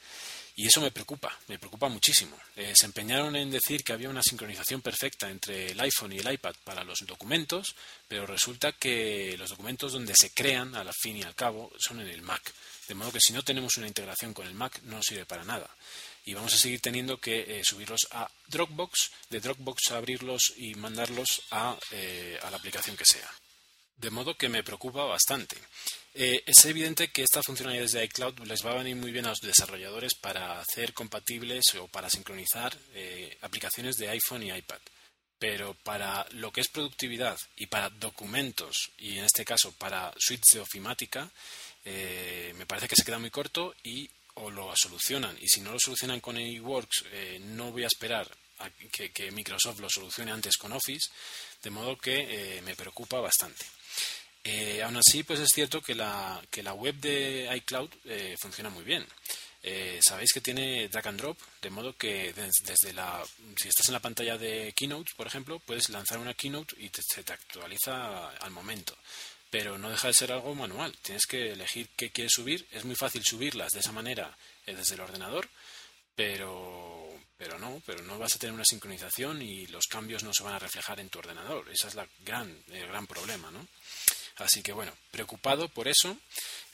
Y 0.58 0.68
eso 0.68 0.80
me 0.80 0.91
preocupa, 0.91 1.38
me 1.48 1.60
preocupa 1.60 1.89
muchísimo. 1.89 2.39
Eh, 2.56 2.74
se 2.76 2.86
empeñaron 2.86 3.36
en 3.36 3.52
decir 3.52 3.84
que 3.84 3.91
había 3.91 4.10
una 4.10 4.24
sincronización 4.24 4.82
perfecta 4.82 5.30
entre 5.30 5.72
el 5.72 5.80
iPhone 5.82 6.13
y 6.13 6.20
el 6.20 6.32
iPad 6.32 6.56
para 6.63 6.84
los 6.84 7.00
documentos, 7.06 7.76
pero 8.08 8.26
resulta 8.26 8.72
que 8.72 9.36
los 9.38 9.50
documentos 9.50 9.91
donde 9.91 10.13
se 10.15 10.32
crean, 10.32 10.74
al 10.76 10.89
fin 10.94 11.18
y 11.18 11.24
al 11.24 11.36
cabo, 11.36 11.72
son 11.78 12.00
en 12.00 12.08
el 12.08 12.22
Mac. 12.22 12.54
De 12.88 12.96
modo 12.96 13.12
que 13.12 13.20
si 13.20 13.34
no 13.34 13.44
tenemos 13.44 13.76
una 13.78 13.88
integración 13.88 14.34
con 14.34 14.48
el 14.48 14.54
Mac, 14.54 14.82
no 14.84 15.04
sirve 15.04 15.26
para 15.26 15.44
nada 15.44 15.70
y 16.26 16.34
vamos 16.34 16.54
a 16.54 16.58
seguir 16.58 16.82
teniendo 16.82 17.20
que 17.20 17.60
eh, 17.60 17.62
subirlos 17.63 18.08
a 18.12 18.30
Dropbox, 18.48 19.12
de 19.30 19.39
Dropbox 19.39 19.91
abrirlos 19.91 20.54
y 20.58 20.74
mandarlos 20.74 21.44
eh, 21.91 22.39
a, 22.41 22.50
la 22.50 22.58
aplicación 22.58 22.98
que 22.98 23.06
sea. 23.06 23.30
De 23.98 24.10
modo 24.10 24.36
que 24.36 24.50
me 24.50 24.63
preocupa 24.63 25.04
bastante. 25.04 25.56
Eh, 26.17 26.43
es 26.45 26.63
evidente 26.65 27.10
que 27.10 27.23
esta 27.23 27.43
funcionalidad 27.43 27.84
desde 27.84 28.06
iCloud 28.06 28.39
les 28.45 28.65
va 28.65 28.71
a 28.71 28.78
venir 28.78 28.95
muy 28.95 29.12
bien 29.12 29.25
a 29.25 29.30
los 29.30 29.41
desarrolladores 29.41 30.15
para 30.15 30.60
hacer 30.60 30.93
compatibles 30.93 31.63
o 31.80 31.88
para 31.88 32.10
sincronizar 32.10 32.75
aplicaciones 33.41 33.97
de 33.97 34.10
iPhone 34.10 34.43
y 34.43 34.51
iPad. 34.51 34.80
Pero 35.38 35.73
para 35.84 36.25
lo 36.32 36.51
que 36.51 36.62
es 36.62 36.69
productividad 36.69 37.38
y 37.58 37.67
para 37.67 37.89
documentos, 37.89 38.91
y 38.97 39.17
en 39.17 39.25
este 39.25 39.43
caso 39.43 39.73
para 39.73 40.13
suites 40.17 40.54
de 40.54 40.62
ofimática, 40.62 41.30
me 41.84 42.65
parece 42.65 42.88
que 42.88 42.95
se 42.95 43.04
queda 43.04 43.19
muy 43.19 43.30
corto 43.30 43.75
y 43.84 44.10
o 44.36 44.49
lo 44.49 44.71
solucionan. 44.75 45.38
Y 45.41 45.47
si 45.47 45.62
no 45.62 45.71
lo 45.71 45.80
solucionan 45.80 46.19
con 46.19 46.38
eWorks, 46.38 47.06
eh, 47.12 47.39
no 47.41 47.71
voy 47.71 47.84
a 47.84 47.88
esperar 47.88 48.30
que, 48.91 49.32
Microsoft 49.32 49.80
lo 49.80 49.89
solucione 49.89 50.32
antes 50.32 50.58
con 50.58 50.71
Office, 50.71 51.10
de 51.62 51.69
modo 51.69 51.97
que 51.97 52.58
eh, 52.58 52.62
me 52.62 52.75
preocupa 52.75 53.19
bastante. 53.19 53.65
Eh, 54.46 54.82
aún 54.84 54.96
así, 54.96 55.24
pues 55.24 55.40
es 55.40 55.50
cierto 55.54 55.82
que 55.82 55.96
la, 55.96 56.42
que 56.50 56.64
la 56.64 56.74
web 56.74 56.96
de 56.96 57.50
iCloud 57.58 57.90
funciona 58.40 58.70
muy 58.70 58.84
bien. 58.84 59.06
Sabéis 60.00 60.32
que 60.32 60.42
tiene 60.42 60.88
drag 60.90 61.08
and 61.08 61.20
drop, 61.20 61.38
de 61.60 61.72
modo 61.72 61.98
que 61.98 62.32
desde, 62.34 62.94
la, 62.94 63.24
si 63.58 63.68
estás 63.68 63.88
en 63.88 63.94
la 63.94 64.00
pantalla 64.00 64.38
de 64.38 64.72
Keynote, 64.76 65.12
por 65.18 65.26
ejemplo, 65.26 65.60
puedes 65.60 65.90
lanzar 65.90 66.20
una 66.20 66.36
Keynote 66.36 66.76
y 66.78 66.92
se 66.94 67.24
te 67.24 67.34
actualiza 67.34 68.30
al 68.30 68.52
momento 68.52 68.96
pero 69.56 69.78
no 69.78 69.90
deja 69.90 70.10
de 70.10 70.14
ser 70.14 70.34
algo 70.34 70.54
manual. 70.54 70.94
Tienes 71.02 71.26
que 71.26 71.54
elegir 71.54 71.88
qué 71.96 72.12
quieres 72.12 72.34
subir. 72.34 72.68
Es 72.72 72.84
muy 72.84 72.96
fácil 72.96 73.24
subirlas 73.24 73.72
de 73.72 73.80
esa 73.80 73.94
manera 73.94 74.36
eh, 74.66 74.76
desde 74.76 74.96
el 74.96 75.00
ordenador, 75.00 75.48
pero, 76.14 77.08
pero 77.38 77.58
no, 77.58 77.82
pero 77.86 78.04
no 78.04 78.20
vas 78.20 78.36
a 78.36 78.40
tener 78.40 78.54
una 78.54 78.66
sincronización 78.66 79.42
y 79.42 79.66
los 79.68 79.86
cambios 79.88 80.24
no 80.24 80.34
se 80.34 80.44
van 80.44 80.56
a 80.56 80.60
reflejar 80.60 81.00
en 81.00 81.08
tu 81.08 81.20
ordenador. 81.20 81.70
Ese 81.70 81.88
es 81.88 81.96
la 81.96 82.06
gran, 82.26 82.54
el 82.70 82.86
gran 82.88 83.08
problema, 83.08 83.50
¿no? 83.50 83.66
Así 84.38 84.62
que 84.62 84.74
bueno, 84.74 84.91
preocupado 85.12 85.69
por 85.69 85.88
eso. 85.88 86.17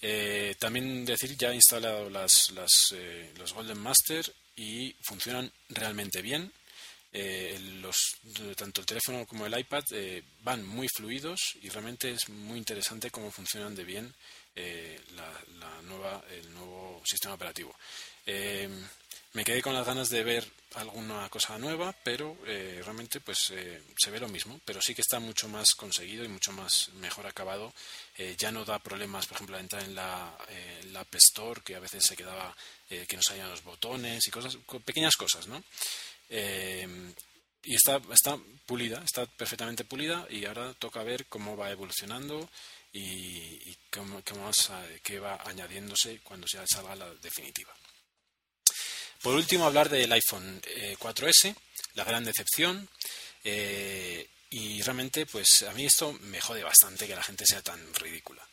Eh, 0.02 0.56
también 0.60 1.06
decir, 1.06 1.38
ya 1.38 1.52
he 1.52 1.56
instalado 1.56 2.10
las, 2.10 2.52
las, 2.52 2.72
eh, 2.94 3.32
los 3.38 3.54
Golden 3.54 3.78
Master 3.78 4.26
y 4.56 4.96
funcionan 5.04 5.52
realmente 5.70 6.22
bien. 6.22 6.52
Eh, 7.14 7.60
los, 7.82 8.18
tanto 8.56 8.82
el 8.82 8.88
teléfono 8.88 9.26
como 9.28 9.46
el 9.46 9.60
iPad 9.60 9.84
van 10.44 10.66
muy 10.66 10.88
fluidos 10.88 11.58
y 11.62 11.70
realmente 11.70 12.10
es 12.12 12.30
muy 12.30 12.58
interesante 12.58 13.12
cómo 13.12 13.32
funcionan 13.32 13.76
de 13.76 13.84
bien 13.84 14.14
eh, 14.56 15.00
la, 15.16 15.82
nueva, 15.84 16.24
el 16.30 16.54
nuevo 16.54 17.02
sistema 17.06 17.36
operativo. 17.36 17.76
Me 19.34 19.44
quedé 19.44 19.62
con 19.62 19.74
las 19.74 19.86
ganas 19.86 20.10
de 20.10 20.24
ver 20.24 20.46
alguna 20.76 21.30
cosa 21.30 21.58
nueva, 21.58 21.94
pero 22.04 22.38
realmente 22.46 23.20
pues 23.20 23.40
se 23.40 24.12
ve 24.12 24.20
lo 24.20 24.28
mismo, 24.28 24.60
pero 24.66 24.82
sí 24.82 24.94
que 24.94 25.02
está 25.02 25.20
mucho 25.20 25.48
más 25.48 25.72
conseguido 25.76 26.24
y 26.24 26.30
mucho 26.30 26.52
más 26.52 26.90
mejor 26.96 27.28
acabado. 27.28 27.74
ya 28.38 28.52
no 28.52 28.66
da 28.66 28.80
problemas, 28.80 29.28
por 29.28 29.36
ejemplo, 29.36 29.58
entrar 29.58 29.84
en 29.84 29.96
la, 29.96 30.38
App 30.96 31.16
Store, 31.16 31.62
que 31.62 31.76
a 31.76 31.80
veces 31.80 32.04
se 32.06 32.16
quedaba 32.16 32.56
que 32.88 33.16
no 33.16 33.22
salían 33.22 33.50
los 33.50 33.64
botones 33.64 34.28
y 34.28 34.32
cosas, 34.32 34.58
pequeñas 34.86 35.16
cosas, 35.16 35.48
¿no? 35.48 35.64
Eh, 36.34 36.88
y 37.64 37.76
está, 37.76 38.02
está 38.12 38.40
pulida, 38.66 39.04
está 39.04 39.26
perfectamente 39.26 39.84
pulida 39.84 40.26
y 40.30 40.46
ahora 40.46 40.74
toca 40.74 41.04
ver 41.04 41.26
cómo 41.28 41.58
va 41.58 41.70
evolucionando 41.70 42.50
y, 42.94 43.76
cómo, 43.94 44.24
qué 45.04 45.20
va 45.20 45.44
añadiéndose 45.46 46.20
cuando 46.24 46.48
ya 46.48 46.66
salga 46.66 46.96
la 46.96 47.14
definitiva. 47.16 47.74
Por 49.22 49.36
último, 49.36 49.66
hablar 49.66 49.90
del 49.90 50.12
iPhone 50.12 50.62
4S, 51.00 51.50
eh, 51.50 51.56
la 51.94 52.04
gran 52.04 52.24
decepción. 52.24 52.88
Eh, 53.44 54.28
y 54.50 54.82
realmente, 54.82 55.26
pues 55.26 55.64
a 55.64 55.74
mí 55.74 55.86
esto 55.86 56.14
me 56.14 56.42
jode 56.42 56.64
bastante 56.64 57.08
que 57.08 57.16
la 57.16 57.24
gente 57.24 57.46
sea 57.46 57.62
tan 57.62 57.94
ridícula. 57.96 58.46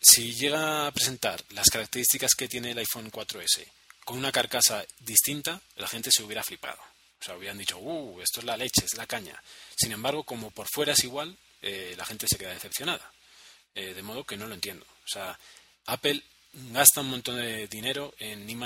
si 0.00 0.34
llega 0.34 0.86
a 0.86 0.92
presentar 0.92 1.42
las 1.50 1.70
características 1.70 2.34
que 2.34 2.48
tiene 2.48 2.72
el 2.72 2.78
iPhone 2.78 3.10
4S 3.10 3.66
con 4.04 4.18
una 4.18 4.32
carcasa 4.32 4.84
distinta, 5.00 5.60
la 5.76 5.88
gente 5.88 6.10
se 6.12 6.22
hubiera 6.22 6.42
flipado. 6.42 6.78
O 7.20 7.24
sea, 7.24 7.36
hubieran 7.36 7.56
dicho, 7.56 7.78
uh, 7.78 8.20
esto 8.20 8.40
es 8.40 8.46
la 8.46 8.56
leche, 8.56 8.84
es 8.84 8.94
la 8.94 9.06
caña. 9.06 9.42
Sin 9.76 9.92
embargo, 9.92 10.24
como 10.24 10.50
por 10.50 10.68
fuera 10.68 10.92
es 10.92 11.04
igual, 11.04 11.36
eh, 11.62 11.94
la 11.96 12.04
gente 12.04 12.28
se 12.28 12.36
queda 12.36 12.52
decepcionada. 12.52 13.10
Eh, 13.74 13.94
de 13.94 14.02
modo 14.02 14.24
que 14.24 14.36
no 14.36 14.46
lo 14.46 14.54
entiendo. 14.54 14.84
O 14.84 15.08
sea, 15.08 15.38
Apple 15.86 16.22
gasta 16.72 17.00
un 17.00 17.10
montón 17.10 17.36
de 17.36 17.66
dinero 17.68 18.14
en 18.18 18.48
I 18.48 18.58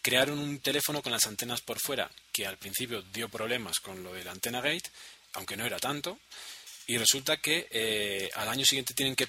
crearon 0.00 0.38
un 0.38 0.58
teléfono 0.58 1.00
con 1.00 1.12
las 1.12 1.26
antenas 1.26 1.60
por 1.60 1.78
fuera, 1.78 2.10
que 2.32 2.46
al 2.46 2.58
principio 2.58 3.02
dio 3.12 3.28
problemas 3.28 3.78
con 3.78 4.02
lo 4.02 4.12
de 4.12 4.24
la 4.24 4.32
antena 4.32 4.60
gate, 4.60 4.90
aunque 5.34 5.56
no 5.56 5.64
era 5.64 5.78
tanto, 5.78 6.18
y 6.86 6.98
resulta 6.98 7.36
que 7.36 7.68
eh, 7.70 8.28
al 8.34 8.48
año 8.48 8.64
siguiente 8.64 8.94
tienen 8.94 9.14
que, 9.14 9.26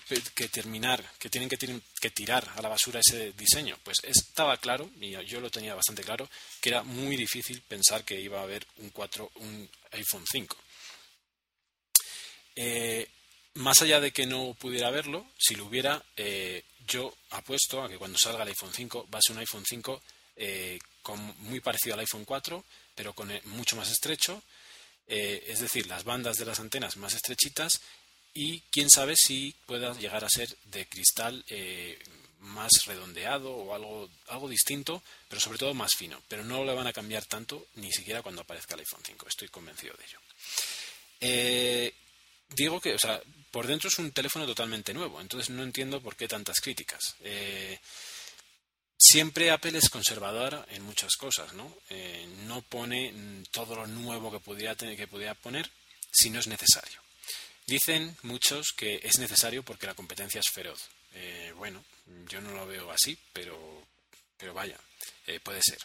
terminar, 0.49 1.03
que 1.19 1.29
tienen 1.29 1.49
que, 1.49 2.09
tirar 2.09 2.51
a 2.55 2.61
la 2.61 2.69
basura 2.69 2.99
ese 2.99 3.31
diseño. 3.33 3.77
Pues 3.83 3.99
estaba 4.03 4.57
claro, 4.57 4.89
y 4.99 5.11
yo 5.25 5.39
lo 5.39 5.51
tenía 5.51 5.75
bastante 5.75 6.03
claro, 6.03 6.27
que 6.59 6.69
era 6.69 6.83
muy 6.83 7.15
difícil 7.15 7.61
pensar 7.61 8.03
que 8.03 8.19
iba 8.19 8.39
a 8.39 8.43
haber 8.43 8.65
un, 8.77 8.89
4, 8.89 9.31
un 9.35 9.69
iPhone 9.91 10.25
5. 10.29 10.57
Eh, 12.55 13.07
más 13.55 13.81
allá 13.81 13.99
de 13.99 14.11
que 14.11 14.25
no 14.25 14.55
pudiera 14.59 14.89
verlo, 14.89 15.27
si 15.37 15.55
lo 15.55 15.65
hubiera, 15.65 16.03
eh, 16.17 16.63
yo 16.87 17.13
apuesto 17.31 17.83
a 17.83 17.89
que 17.89 17.97
cuando 17.97 18.17
salga 18.17 18.43
el 18.43 18.49
iPhone 18.49 18.73
5 18.73 19.07
va 19.13 19.19
a 19.19 19.21
ser 19.21 19.35
un 19.35 19.39
iPhone 19.39 19.65
5 19.65 20.01
muy 21.39 21.59
parecido 21.59 21.93
al 21.93 21.99
iPhone 22.01 22.25
4, 22.25 22.63
pero 22.95 23.13
con 23.13 23.31
mucho 23.45 23.75
más 23.75 23.89
estrecho 23.91 24.41
eh, 25.07 25.43
es 25.47 25.59
decir, 25.59 25.87
las 25.87 26.03
bandas 26.03 26.37
de 26.37 26.45
las 26.45 26.59
antenas 26.59 26.97
más 26.97 27.13
estrechitas 27.13 27.81
y 28.33 28.61
quién 28.71 28.89
sabe 28.89 29.15
si 29.15 29.53
pueda 29.65 29.93
llegar 29.97 30.23
a 30.23 30.29
ser 30.29 30.49
de 30.65 30.87
cristal 30.87 31.43
eh, 31.49 31.99
más 32.39 32.71
redondeado 32.85 33.51
o 33.51 33.75
algo, 33.75 34.09
algo 34.27 34.49
distinto, 34.49 35.03
pero 35.27 35.41
sobre 35.41 35.57
todo 35.57 35.73
más 35.73 35.91
fino. 35.97 36.21
Pero 36.27 36.43
no 36.43 36.63
le 36.63 36.73
van 36.73 36.87
a 36.87 36.93
cambiar 36.93 37.25
tanto 37.25 37.67
ni 37.75 37.91
siquiera 37.91 38.21
cuando 38.21 38.41
aparezca 38.41 38.75
el 38.75 38.81
iPhone 38.81 39.01
5, 39.03 39.27
estoy 39.27 39.49
convencido 39.49 39.93
de 39.97 40.05
ello. 40.05 40.19
Eh, 41.19 41.93
digo 42.55 42.79
que, 42.79 42.93
o 42.93 42.99
sea, 42.99 43.21
por 43.51 43.67
dentro 43.67 43.89
es 43.89 43.99
un 43.99 44.11
teléfono 44.11 44.45
totalmente 44.45 44.93
nuevo, 44.93 45.21
entonces 45.21 45.49
no 45.49 45.63
entiendo 45.63 46.01
por 46.01 46.15
qué 46.15 46.27
tantas 46.27 46.59
críticas. 46.59 47.15
Siempre 49.05 49.51
Apple 49.51 49.77
es 49.77 49.89
conservadora 49.89 50.65
en 50.69 50.81
muchas 50.83 51.17
cosas, 51.17 51.51
¿no? 51.53 51.77
Eh, 51.89 52.25
no 52.45 52.61
pone 52.61 53.13
todo 53.51 53.75
lo 53.75 53.85
nuevo 53.85 54.31
que 54.31 54.39
pudiera, 54.39 54.75
tener, 54.75 54.95
que 54.95 55.07
pudiera 55.07 55.33
poner 55.33 55.69
si 56.09 56.29
no 56.29 56.39
es 56.39 56.47
necesario. 56.47 57.01
Dicen 57.67 58.15
muchos 58.21 58.71
que 58.71 59.01
es 59.03 59.19
necesario 59.19 59.61
porque 59.61 59.87
la 59.87 59.93
competencia 59.93 60.39
es 60.39 60.49
feroz. 60.53 60.79
Eh, 61.15 61.53
bueno, 61.57 61.83
yo 62.29 62.39
no 62.39 62.51
lo 62.51 62.65
veo 62.65 62.89
así, 62.91 63.17
pero, 63.33 63.85
pero 64.37 64.53
vaya, 64.53 64.79
eh, 65.27 65.41
puede 65.41 65.61
ser. 65.61 65.79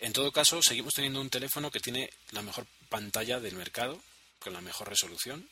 En 0.00 0.12
todo 0.12 0.32
caso, 0.32 0.60
seguimos 0.62 0.94
teniendo 0.94 1.20
un 1.20 1.30
teléfono 1.30 1.70
que 1.70 1.78
tiene 1.78 2.10
la 2.32 2.42
mejor 2.42 2.66
pantalla 2.88 3.38
del 3.38 3.54
mercado, 3.54 4.02
con 4.40 4.52
la 4.52 4.60
mejor 4.60 4.88
resolución, 4.88 5.48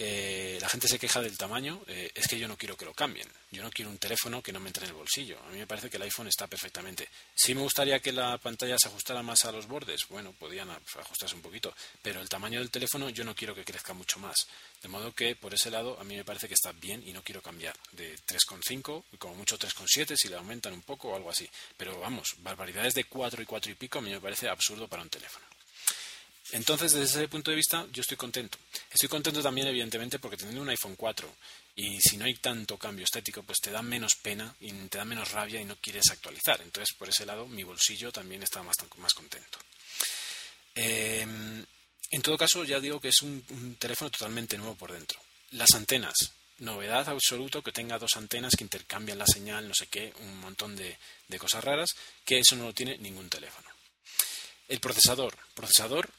eh, 0.00 0.58
la 0.60 0.68
gente 0.68 0.86
se 0.86 0.98
queja 0.98 1.20
del 1.20 1.36
tamaño, 1.36 1.82
eh, 1.88 2.12
es 2.14 2.28
que 2.28 2.38
yo 2.38 2.46
no 2.46 2.56
quiero 2.56 2.76
que 2.76 2.84
lo 2.84 2.94
cambien. 2.94 3.28
Yo 3.50 3.62
no 3.62 3.70
quiero 3.70 3.90
un 3.90 3.98
teléfono 3.98 4.40
que 4.40 4.52
no 4.52 4.60
me 4.60 4.68
entre 4.68 4.84
en 4.84 4.90
el 4.90 4.96
bolsillo. 4.96 5.38
A 5.44 5.50
mí 5.50 5.58
me 5.58 5.66
parece 5.66 5.90
que 5.90 5.96
el 5.96 6.04
iPhone 6.04 6.28
está 6.28 6.46
perfectamente. 6.46 7.08
Si 7.34 7.54
me 7.54 7.62
gustaría 7.62 7.98
que 7.98 8.12
la 8.12 8.38
pantalla 8.38 8.76
se 8.78 8.88
ajustara 8.88 9.22
más 9.22 9.44
a 9.44 9.52
los 9.52 9.66
bordes, 9.66 10.06
bueno, 10.08 10.32
podían 10.32 10.70
ajustarse 10.70 11.34
un 11.34 11.42
poquito, 11.42 11.74
pero 12.00 12.20
el 12.20 12.28
tamaño 12.28 12.60
del 12.60 12.70
teléfono 12.70 13.08
yo 13.10 13.24
no 13.24 13.34
quiero 13.34 13.54
que 13.54 13.64
crezca 13.64 13.92
mucho 13.92 14.20
más. 14.20 14.46
De 14.80 14.88
modo 14.88 15.12
que 15.12 15.34
por 15.34 15.52
ese 15.52 15.70
lado 15.70 15.98
a 15.98 16.04
mí 16.04 16.14
me 16.14 16.24
parece 16.24 16.46
que 16.46 16.54
está 16.54 16.70
bien 16.72 17.02
y 17.04 17.12
no 17.12 17.24
quiero 17.24 17.42
cambiar 17.42 17.74
de 17.92 18.14
3,5, 18.18 19.04
como 19.18 19.34
mucho 19.34 19.58
3,7 19.58 20.14
si 20.16 20.28
le 20.28 20.36
aumentan 20.36 20.74
un 20.74 20.82
poco 20.82 21.08
o 21.08 21.16
algo 21.16 21.30
así. 21.30 21.48
Pero 21.76 21.98
vamos, 21.98 22.36
barbaridades 22.38 22.94
de 22.94 23.04
4 23.04 23.42
y 23.42 23.46
4 23.46 23.72
y 23.72 23.74
pico 23.74 23.98
a 23.98 24.02
mí 24.02 24.10
me 24.10 24.20
parece 24.20 24.48
absurdo 24.48 24.86
para 24.86 25.02
un 25.02 25.10
teléfono. 25.10 25.47
Entonces, 26.52 26.92
desde 26.92 27.20
ese 27.20 27.28
punto 27.28 27.50
de 27.50 27.56
vista, 27.56 27.86
yo 27.92 28.00
estoy 28.00 28.16
contento. 28.16 28.58
Estoy 28.90 29.08
contento 29.08 29.42
también, 29.42 29.66
evidentemente, 29.66 30.18
porque 30.18 30.36
teniendo 30.36 30.62
un 30.62 30.70
iPhone 30.70 30.96
4 30.96 31.28
y 31.76 32.00
si 32.00 32.16
no 32.16 32.24
hay 32.24 32.34
tanto 32.36 32.78
cambio 32.78 33.04
estético, 33.04 33.42
pues 33.42 33.58
te 33.60 33.70
da 33.70 33.82
menos 33.82 34.12
pena 34.22 34.54
y 34.60 34.72
te 34.88 34.98
da 34.98 35.04
menos 35.04 35.30
rabia 35.32 35.60
y 35.60 35.66
no 35.66 35.76
quieres 35.76 36.10
actualizar. 36.10 36.60
Entonces, 36.62 36.96
por 36.96 37.08
ese 37.08 37.26
lado, 37.26 37.46
mi 37.46 37.64
bolsillo 37.64 38.10
también 38.10 38.42
está 38.42 38.62
más, 38.62 38.76
más 38.96 39.12
contento. 39.12 39.58
Em, 40.74 41.64
en 42.10 42.22
todo 42.22 42.38
caso, 42.38 42.64
ya 42.64 42.80
digo 42.80 43.00
que 43.00 43.08
es 43.08 43.20
un, 43.20 43.76
teléfono 43.78 44.10
totalmente 44.10 44.56
nuevo 44.56 44.74
por 44.74 44.92
dentro. 44.92 45.20
Las 45.50 45.74
antenas, 45.74 46.14
novedad 46.60 47.06
absoluto 47.10 47.62
que 47.62 47.72
tenga 47.72 47.98
dos 47.98 48.16
antenas 48.16 48.54
que 48.56 48.64
intercambian 48.64 49.18
la 49.18 49.26
señal, 49.26 49.68
no 49.68 49.74
sé 49.74 49.86
qué, 49.88 50.14
un 50.20 50.40
montón 50.40 50.74
de, 50.76 50.96
de 51.28 51.38
cosas 51.38 51.62
raras, 51.62 51.90
que 52.24 52.38
eso 52.38 52.56
no 52.56 52.64
lo 52.64 52.72
tiene 52.72 52.96
ningún 52.98 53.28
teléfono. 53.28 53.68
El 54.66 54.80
procesador, 54.80 55.36
procesador 55.54 56.10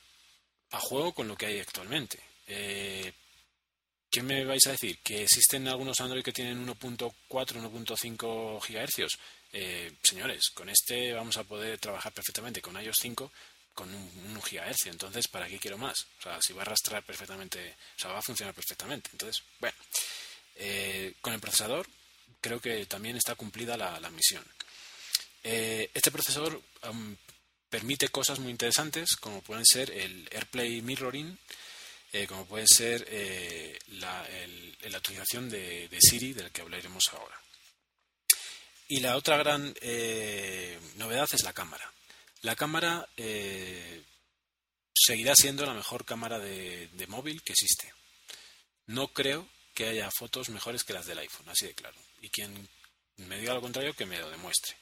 a 0.72 0.80
juego 0.80 1.14
con 1.14 1.28
lo 1.28 1.36
que 1.36 1.48
hay 1.48 1.60
actualmente. 1.60 2.20
Eh, 2.48 3.12
¿Qué 4.10 4.24
me 4.24 4.44
vais 4.44 4.66
a 4.68 4.72
decir? 4.72 5.00
¿Que 5.00 5.24
existen 5.24 5.68
algunos 5.68 6.00
Android 6.02 6.24
que 6.24 6.32
tienen 6.32 6.66
1.4, 6.68 7.14
1.5 7.30 8.60
GHz? 8.60 9.18
Eh, 9.52 9.92
señores, 10.02 10.50
con 10.50 10.70
este 10.70 11.14
vamos 11.14 11.38
a 11.38 11.44
poder 11.44 11.78
trabajar 11.80 12.12
perfectamente 12.12 12.62
con 12.62 12.82
iOS 12.82 12.98
5 13.02 13.32
con 13.74 13.94
un, 13.94 14.12
1 14.32 14.42
GHz. 14.42 14.88
Entonces, 14.88 15.28
¿para 15.28 15.48
qué 15.48 15.60
quiero 15.60 15.78
más? 15.78 16.08
O 16.20 16.24
sea, 16.24 16.40
si 16.42 16.54
va 16.54 16.62
a 16.62 16.66
arrastrar 16.66 17.04
perfectamente, 17.04 17.76
o 17.98 18.00
sea, 18.00 18.12
va 18.12 18.20
a 18.20 18.24
funcionar 18.24 18.54
perfectamente. 18.56 19.10
Entonces, 19.12 19.44
bueno, 19.60 19.78
eh, 20.56 21.14
con 21.22 21.34
el 21.34 21.40
procesador 21.40 21.88
creo 22.42 22.60
que 22.60 22.86
también 22.88 23.16
está 23.16 23.36
cumplida 23.36 23.78
la, 23.78 24.10
misión. 24.10 24.44
este 25.44 26.12
procesador 26.12 26.62
permite 27.70 28.10
cosas 28.10 28.40
muy 28.40 28.52
interesantes 28.52 29.16
como 29.16 29.42
pueden 29.42 29.66
ser 29.66 29.92
el 29.92 30.28
AirPlay 30.32 30.82
Mirroring, 30.82 31.38
eh, 32.12 32.26
como 32.28 32.46
puede 32.46 32.66
ser 32.68 33.06
eh, 33.10 33.78
la, 33.90 34.26
utilización 34.98 35.50
de, 35.50 35.90
Siri, 36.00 36.34
del 36.34 36.52
que 36.52 36.62
hablaremos 36.62 37.04
ahora. 37.14 37.40
Y 38.88 39.02
la 39.02 39.16
otra 39.16 39.38
gran 39.38 39.74
eh, 39.82 40.80
novedad 40.96 41.28
es 41.32 41.44
la 41.44 41.54
cámara. 41.54 41.92
La 42.42 42.56
cámara 42.56 43.08
seguirá 44.94 45.36
siendo 45.36 45.66
la 45.66 45.74
mejor 45.74 46.06
cámara 46.06 46.40
de, 46.40 46.88
de 46.88 47.08
móvil 47.08 47.44
que 47.44 47.54
existe. 47.54 47.94
No 48.88 49.10
creo 49.10 49.48
que 49.76 49.88
haya 49.88 50.10
fotos 50.10 50.50
mejores 50.50 50.84
que 50.84 50.94
las 50.94 51.06
del 51.06 51.20
iPhone, 51.20 51.50
así 51.50 51.68
de 51.68 51.76
claro. 51.76 51.98
Y 52.22 52.30
quien 52.30 52.68
me 53.18 53.38
diga 53.38 53.54
lo 53.54 53.62
contrario, 53.62 53.94
que 53.94 54.06
me 54.06 54.18
lo 54.18 54.30
demuestre. 54.30 54.76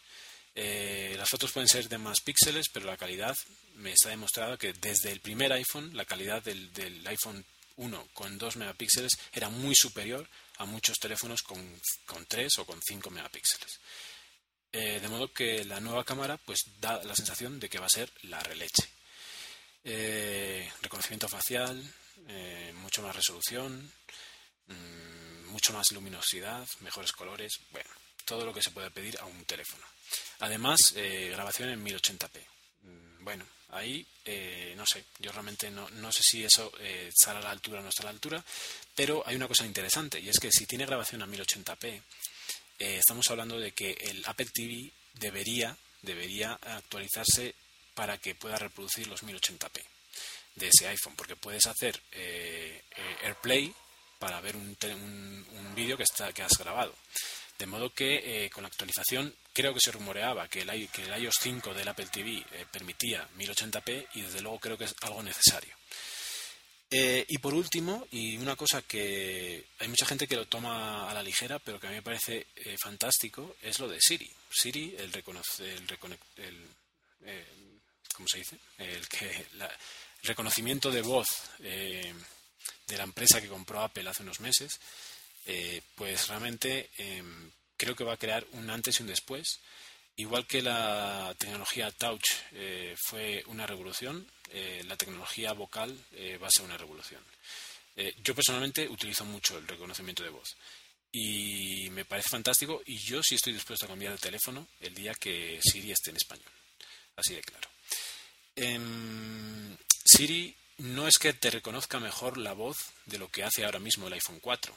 Eh, 0.59 1.13
las 1.19 1.29
fotos 1.29 1.51
pueden 1.51 1.67
ser 1.67 1.87
de 1.87 1.99
más 1.99 2.19
píxeles, 2.21 2.65
pero 2.73 2.87
la 2.87 2.97
calidad 2.97 3.37
me 3.75 3.91
está 3.91 4.09
demostrado 4.09 4.57
que 4.57 4.73
desde 4.73 5.11
el 5.11 5.19
primer 5.19 5.53
iPhone, 5.53 5.95
la 5.95 6.03
calidad 6.03 6.41
del, 6.41 7.05
iPhone 7.05 7.45
1 7.75 8.07
con 8.11 8.39
2 8.39 8.55
megapíxeles 8.55 9.11
era 9.33 9.49
muy 9.49 9.75
superior 9.75 10.27
a 10.57 10.65
muchos 10.65 10.97
teléfonos 10.97 11.43
con, 11.43 11.79
con 12.07 12.25
3 12.25 12.57
o 12.57 12.65
con 12.65 12.81
5 12.81 13.07
megapíxeles. 13.11 13.79
Eh, 14.71 14.99
de 14.99 15.07
modo 15.07 15.31
que 15.31 15.63
la 15.63 15.79
nueva 15.79 16.03
cámara 16.03 16.37
pues 16.37 16.61
da 16.81 17.03
la 17.03 17.15
sensación 17.15 17.59
de 17.59 17.69
que 17.69 17.77
va 17.77 17.85
a 17.85 17.89
ser 17.89 18.11
la 18.23 18.39
releche. 18.39 18.89
Eh, 19.83 20.67
reconocimiento 20.81 21.29
facial, 21.29 21.77
mucho 22.81 23.03
más 23.03 23.15
resolución, 23.15 23.93
mm, 24.65 25.45
mucho 25.49 25.71
más 25.71 25.91
luminosidad, 25.91 26.67
mejores 26.79 27.11
colores, 27.11 27.59
bueno, 27.69 27.89
todo 28.25 28.43
lo 28.43 28.53
que 28.55 28.63
se 28.63 28.71
puede 28.71 28.89
pedir 28.89 29.19
a 29.19 29.25
un 29.25 29.45
teléfono. 29.45 29.85
Además, 30.39 30.93
eh, 30.95 31.29
grabación 31.31 31.69
en 31.69 31.83
1080p. 31.83 32.39
Mm, 32.83 33.23
bueno, 33.23 33.45
ahí 33.69 34.05
eh, 34.25 34.73
no 34.75 34.85
sé, 34.85 35.05
yo 35.19 35.31
realmente 35.31 35.71
no, 35.71 35.89
no 35.89 36.11
sé 36.11 36.23
si 36.23 36.43
eso 36.43 36.71
eh, 36.79 37.11
a 37.25 37.33
la 37.33 37.51
altura 37.51 37.79
o 37.79 37.83
no 37.83 37.89
está 37.89 38.03
a 38.03 38.05
la 38.05 38.11
altura, 38.11 38.43
pero 38.95 39.23
hay 39.25 39.35
una 39.35 39.47
cosa 39.47 39.65
interesante 39.65 40.19
y 40.19 40.29
es 40.29 40.39
que 40.39 40.51
si 40.51 40.65
tiene 40.65 40.85
grabación 40.85 41.21
a 41.21 41.27
1080p, 41.27 42.01
estamos 42.79 43.29
hablando 43.31 43.59
de 43.59 43.71
que 43.71 43.91
el 43.91 44.23
Apple 44.25 44.49
TV 44.53 44.91
debería, 45.13 45.75
debería 46.01 46.53
actualizarse 46.53 47.55
para 47.95 48.19
que 48.19 48.35
pueda 48.35 48.57
reproducir 48.57 49.07
los 49.07 49.23
1080p 49.23 49.81
de 50.55 50.67
ese 50.67 50.87
iPhone, 50.87 51.15
porque 51.15 51.35
puedes 51.35 51.65
hacer 51.65 51.99
AirPlay 53.23 53.73
para 54.19 54.41
ver 54.41 54.55
un, 54.55 54.75
un, 54.83 55.75
vídeo 55.75 55.97
que, 55.97 56.03
está, 56.03 56.33
que 56.33 56.43
has 56.43 56.57
grabado. 56.57 56.93
De 57.57 57.65
modo 57.65 57.91
que 57.91 58.45
eh, 58.45 58.49
con 58.49 58.63
la 58.63 58.67
actualización 58.67 59.33
creo 59.51 59.73
que 59.73 59.79
se 59.79 59.91
rumoreaba 59.91 60.47
que 60.47 60.61
el, 60.61 60.89
que 60.89 61.03
el 61.03 61.23
iOS 61.23 61.35
5 61.41 61.73
del 61.73 61.87
Apple 61.87 62.07
TV 62.11 62.37
eh, 62.37 62.65
permitía 62.71 63.27
1080p 63.35 64.07
y 64.13 64.21
desde 64.21 64.41
luego 64.41 64.59
creo 64.59 64.77
que 64.77 64.85
es 64.85 64.95
algo 65.01 65.23
necesario. 65.23 65.75
Eh, 66.89 67.25
y 67.27 67.37
por 67.39 67.53
último, 67.53 68.07
y 68.11 68.37
una 68.37 68.55
cosa 68.55 68.81
que 68.83 69.65
hay 69.79 69.87
mucha 69.87 70.05
gente 70.05 70.27
que 70.27 70.35
lo 70.35 70.47
toma 70.47 71.09
a 71.09 71.13
la 71.13 71.23
ligera, 71.23 71.59
pero 71.59 71.79
que 71.79 71.87
a 71.87 71.89
mí 71.89 71.97
me 71.97 72.01
parece 72.01 72.47
fantástico, 72.81 73.57
es 73.61 73.79
lo 73.79 73.89
de 73.89 73.99
Siri. 73.99 74.31
Siri, 74.49 74.95
el, 74.97 75.11
reconoce, 75.11 75.73
el, 75.73 75.85
¿cómo 78.15 78.27
se 78.31 78.37
dice? 78.37 78.57
El, 78.77 79.05
que, 79.09 79.47
reconocimiento 80.23 80.89
de 80.89 81.01
voz 81.01 81.27
de 81.59 82.97
la 82.97 83.03
empresa 83.03 83.41
que 83.41 83.49
compró 83.49 83.81
Apple 83.81 84.07
hace 84.07 84.23
unos 84.23 84.39
meses, 84.39 84.79
eh, 85.47 85.81
pues 85.95 86.27
realmente 86.27 86.89
em, 86.97 87.49
creo 87.77 87.95
que 87.95 88.03
va 88.03 88.13
a 88.13 88.17
crear 88.17 88.45
un 88.51 88.69
antes 88.69 88.99
y 88.99 89.03
un 89.03 89.07
después. 89.07 89.59
Igual 90.17 90.45
que 90.45 90.61
la 90.61 91.33
tecnología 91.37 91.91
Touch 91.91 92.25
eh, 92.51 92.95
fue 92.97 93.43
una 93.47 93.65
revolución, 93.65 94.27
eh, 94.51 94.83
la 94.85 94.97
tecnología 94.97 95.53
vocal 95.53 95.97
va 96.41 96.47
a 96.47 96.51
ser 96.51 96.65
una 96.65 96.77
revolución. 96.77 97.21
yo 98.23 98.35
personalmente 98.35 98.87
utilizo 98.87 99.25
mucho 99.25 99.57
el 99.57 99.67
reconocimiento 99.67 100.23
de 100.23 100.29
voz 100.29 100.55
y 101.11 101.89
me 101.91 102.05
parece 102.05 102.29
fantástico 102.29 102.81
y 102.85 102.97
yo 102.97 103.23
sí 103.23 103.35
estoy 103.35 103.53
dispuesto 103.53 103.85
a 103.85 103.89
cambiar 103.89 104.11
de 104.13 104.19
teléfono 104.19 104.67
el 104.81 104.93
día 104.93 105.13
que 105.15 105.59
Siri 105.63 105.91
esté 105.91 106.11
en 106.11 106.17
español. 106.17 106.51
Así 107.15 107.33
de 107.33 107.41
claro. 107.41 107.69
Em, 108.55 109.77
Siri 110.05 110.55
no 110.77 111.07
es 111.07 111.17
que 111.17 111.33
te 111.33 111.49
reconozca 111.49 111.99
mejor 111.99 112.37
la 112.37 112.53
voz 112.53 112.77
de 113.05 113.17
lo 113.17 113.29
que 113.29 113.43
hace 113.43 113.65
ahora 113.65 113.79
mismo 113.79 114.07
el 114.07 114.13
iPhone 114.13 114.39
4 114.39 114.75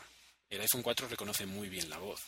el 0.51 0.61
iPhone 0.61 0.83
4 0.83 1.09
reconoce 1.09 1.47
muy 1.47 1.69
bien 1.69 1.89
la 1.89 1.99
voz. 1.99 2.21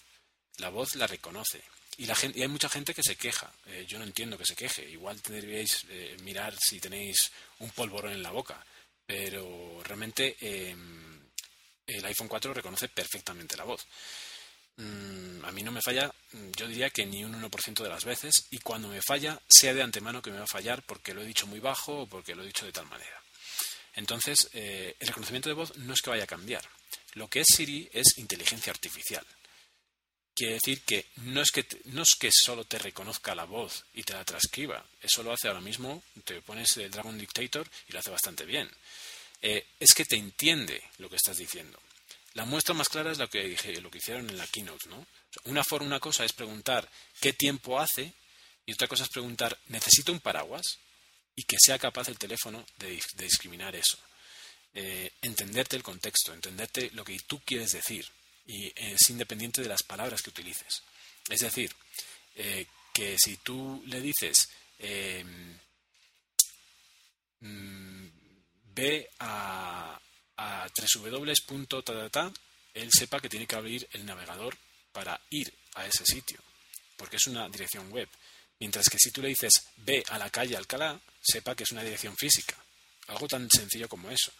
La 0.59 0.69
voz 0.69 0.95
la 0.95 1.07
reconoce. 1.07 1.63
Y, 1.99 2.07
la 2.07 2.15
gente, 2.15 2.39
y 2.39 2.43
hay 2.43 2.49
mucha 2.49 2.69
gente 2.69 2.95
que 2.95 3.03
se 3.03 3.17
queja. 3.17 3.53
Eh, 3.67 3.85
yo 3.87 3.99
no 3.99 4.05
entiendo 4.05 4.39
que 4.39 4.47
se 4.47 4.57
queje. 4.57 4.89
Igual 4.89 5.21
deberíais 5.21 5.85
eh, 5.91 6.17
mirar 6.23 6.55
si 6.59 6.81
tenéis 6.81 7.33
un 7.59 7.71
polvorón 7.71 8.13
en 8.13 8.23
la 8.23 8.31
boca. 8.31 8.65
Pero 9.05 9.83
realmente 9.83 10.37
em, 10.41 11.21
el 11.87 12.05
iPhone 12.05 12.29
4 12.29 12.55
reconoce 12.55 12.89
perfectamente 12.89 13.57
la 13.57 13.65
voz. 13.65 13.87
Mm, 14.77 15.45
a 15.45 15.53
mí 15.53 15.63
no 15.63 15.73
me 15.73 15.83
falla, 15.83 16.11
yo 16.57 16.67
diría 16.67 16.89
que 16.89 17.05
ni 17.05 17.25
un 17.25 17.35
1% 17.35 17.83
de 17.83 17.89
las 17.89 18.05
veces. 18.05 18.47
Y 18.51 18.59
cuando 18.59 18.89
me 18.89 19.03
falla, 19.03 19.41
sea 19.49 19.75
de 19.75 19.83
antemano 19.83 20.23
que 20.23 20.31
me 20.31 20.39
va 20.39 20.45
a 20.45 20.47
fallar 20.47 20.83
porque 20.85 21.13
lo 21.13 21.23
he 21.23 21.27
dicho 21.27 21.47
muy 21.47 21.61
bajo 21.61 22.03
o 22.03 22.07
porque 22.07 22.35
lo 22.35 22.43
he 22.43 22.47
dicho 22.47 22.65
de 22.65 22.73
tal 22.73 22.87
manera. 22.87 23.21
Entonces, 23.95 24.49
eh, 24.55 24.97
el 24.99 25.09
reconocimiento 25.09 25.49
de 25.49 25.55
voz 25.55 25.77
no 25.77 25.93
es 25.93 26.01
que 26.01 26.11
vaya 26.11 26.25
a 26.25 26.29
cambiar. 26.29 26.67
Lo 27.13 27.29
que 27.29 27.41
es 27.41 27.47
Siri 27.55 27.89
es 27.93 28.19
inteligencia 28.19 28.73
artificial. 28.73 29.27
Quiere 30.35 30.55
decir 30.55 30.83
que 30.83 31.07
no 31.17 31.43
es 31.43 31.51
que, 31.51 31.67
no 31.87 32.03
es 32.03 32.15
que 32.19 32.31
solo 32.33 32.65
te 32.65 32.79
reconozca 32.79 33.35
la 33.35 33.45
voz 33.45 33.85
y 33.93 34.03
te 34.03 34.15
la 34.15 34.25
transcriba. 34.25 34.85
Eso 35.01 35.23
lo 35.23 35.33
hace 35.33 35.49
ahora 35.49 35.61
mismo, 35.61 36.03
te 36.25 36.41
pones 36.41 36.75
el 36.79 36.91
Dragon 36.91 37.19
Dictator 37.19 37.69
y 37.89 37.93
lo 37.93 37.99
hace 37.99 38.11
bastante 38.11 38.47
bien. 38.47 38.71
Eh, 39.43 39.67
es 39.79 39.93
que 39.93 40.07
te 40.07 40.17
entiende 40.17 40.83
lo 40.99 41.11
que 41.11 41.17
estás 41.17 41.37
diciendo. 41.37 41.79
La 42.33 42.47
muestra 42.47 42.75
más 42.75 42.89
clara 42.89 43.13
es 43.13 43.19
lo 43.19 43.29
que, 43.29 43.45
dije, 43.45 43.79
lo 43.83 43.91
que 43.91 43.99
hicieron 43.99 44.31
en 44.31 44.39
la 44.39 44.47
keynote. 44.47 44.89
¿no? 44.89 45.07
Una, 45.45 45.65
forma, 45.65 45.87
una 45.87 46.01
cosa 46.01 46.25
es 46.25 46.33
preguntar 46.33 46.89
qué 47.21 47.35
tiempo 47.35 47.79
hace 47.79 48.15
y 48.65 48.73
otra 48.73 48.89
cosa 48.89 49.03
es 49.03 49.11
preguntar, 49.11 49.59
¿necesito 49.67 50.13
un 50.13 50.21
paraguas? 50.21 50.79
Y 51.35 51.43
que 51.45 51.57
sea 51.59 51.79
capaz 51.79 52.09
el 52.09 52.19
teléfono 52.19 52.65
de 52.79 52.99
discriminar 53.17 53.75
eso. 53.77 53.99
Eh, 54.75 55.13
entenderte 55.21 55.77
el 55.77 55.83
contexto, 55.83 56.33
entenderte 56.33 56.91
lo 56.95 57.05
que 57.05 57.19
tú 57.27 57.41
quieres 57.45 57.73
decir 57.73 58.07
y 58.47 58.73
es 58.75 59.11
independiente 59.11 59.61
de 59.63 59.69
las 59.69 59.83
palabras 59.83 60.23
que 60.23 60.31
utilices. 60.31 60.83
Es 61.29 61.41
decir, 61.41 61.75
eh, 62.37 62.67
que 62.93 63.17
si 63.19 63.37
tú 63.39 63.83
le 63.87 64.01
dices 64.01 64.49
em, 64.79 65.59
mm, 67.41 68.09
ve 68.75 69.11
a, 69.21 70.01
a 70.37 70.69
www.tatata, 70.97 72.33
él 72.75 72.91
sepa 72.91 73.21
que 73.21 73.29
tiene 73.29 73.47
que 73.47 73.57
abrir 73.57 73.87
el 73.93 74.05
navegador 74.07 74.57
para 74.93 75.21
ir 75.31 75.53
a 75.75 75.87
ese 75.87 76.05
sitio, 76.05 76.39
porque 76.97 77.17
es 77.17 77.27
una 77.27 77.49
dirección 77.49 77.91
web. 77.91 78.09
Mientras 78.59 78.89
que 78.89 78.99
si 78.99 79.11
tú 79.11 79.23
le 79.23 79.29
dices 79.29 79.53
ve 79.77 80.05
a 80.09 80.19
la 80.19 80.31
calle 80.31 80.57
Alcalá, 80.57 80.99
sepa 81.21 81.55
que 81.55 81.65
es 81.65 81.73
una 81.73 81.83
dirección 81.83 82.17
física. 82.17 82.57
Algo 83.09 83.27
tan 83.27 83.49
sencillo 83.51 83.89
como 83.89 84.11
eso. 84.11 84.33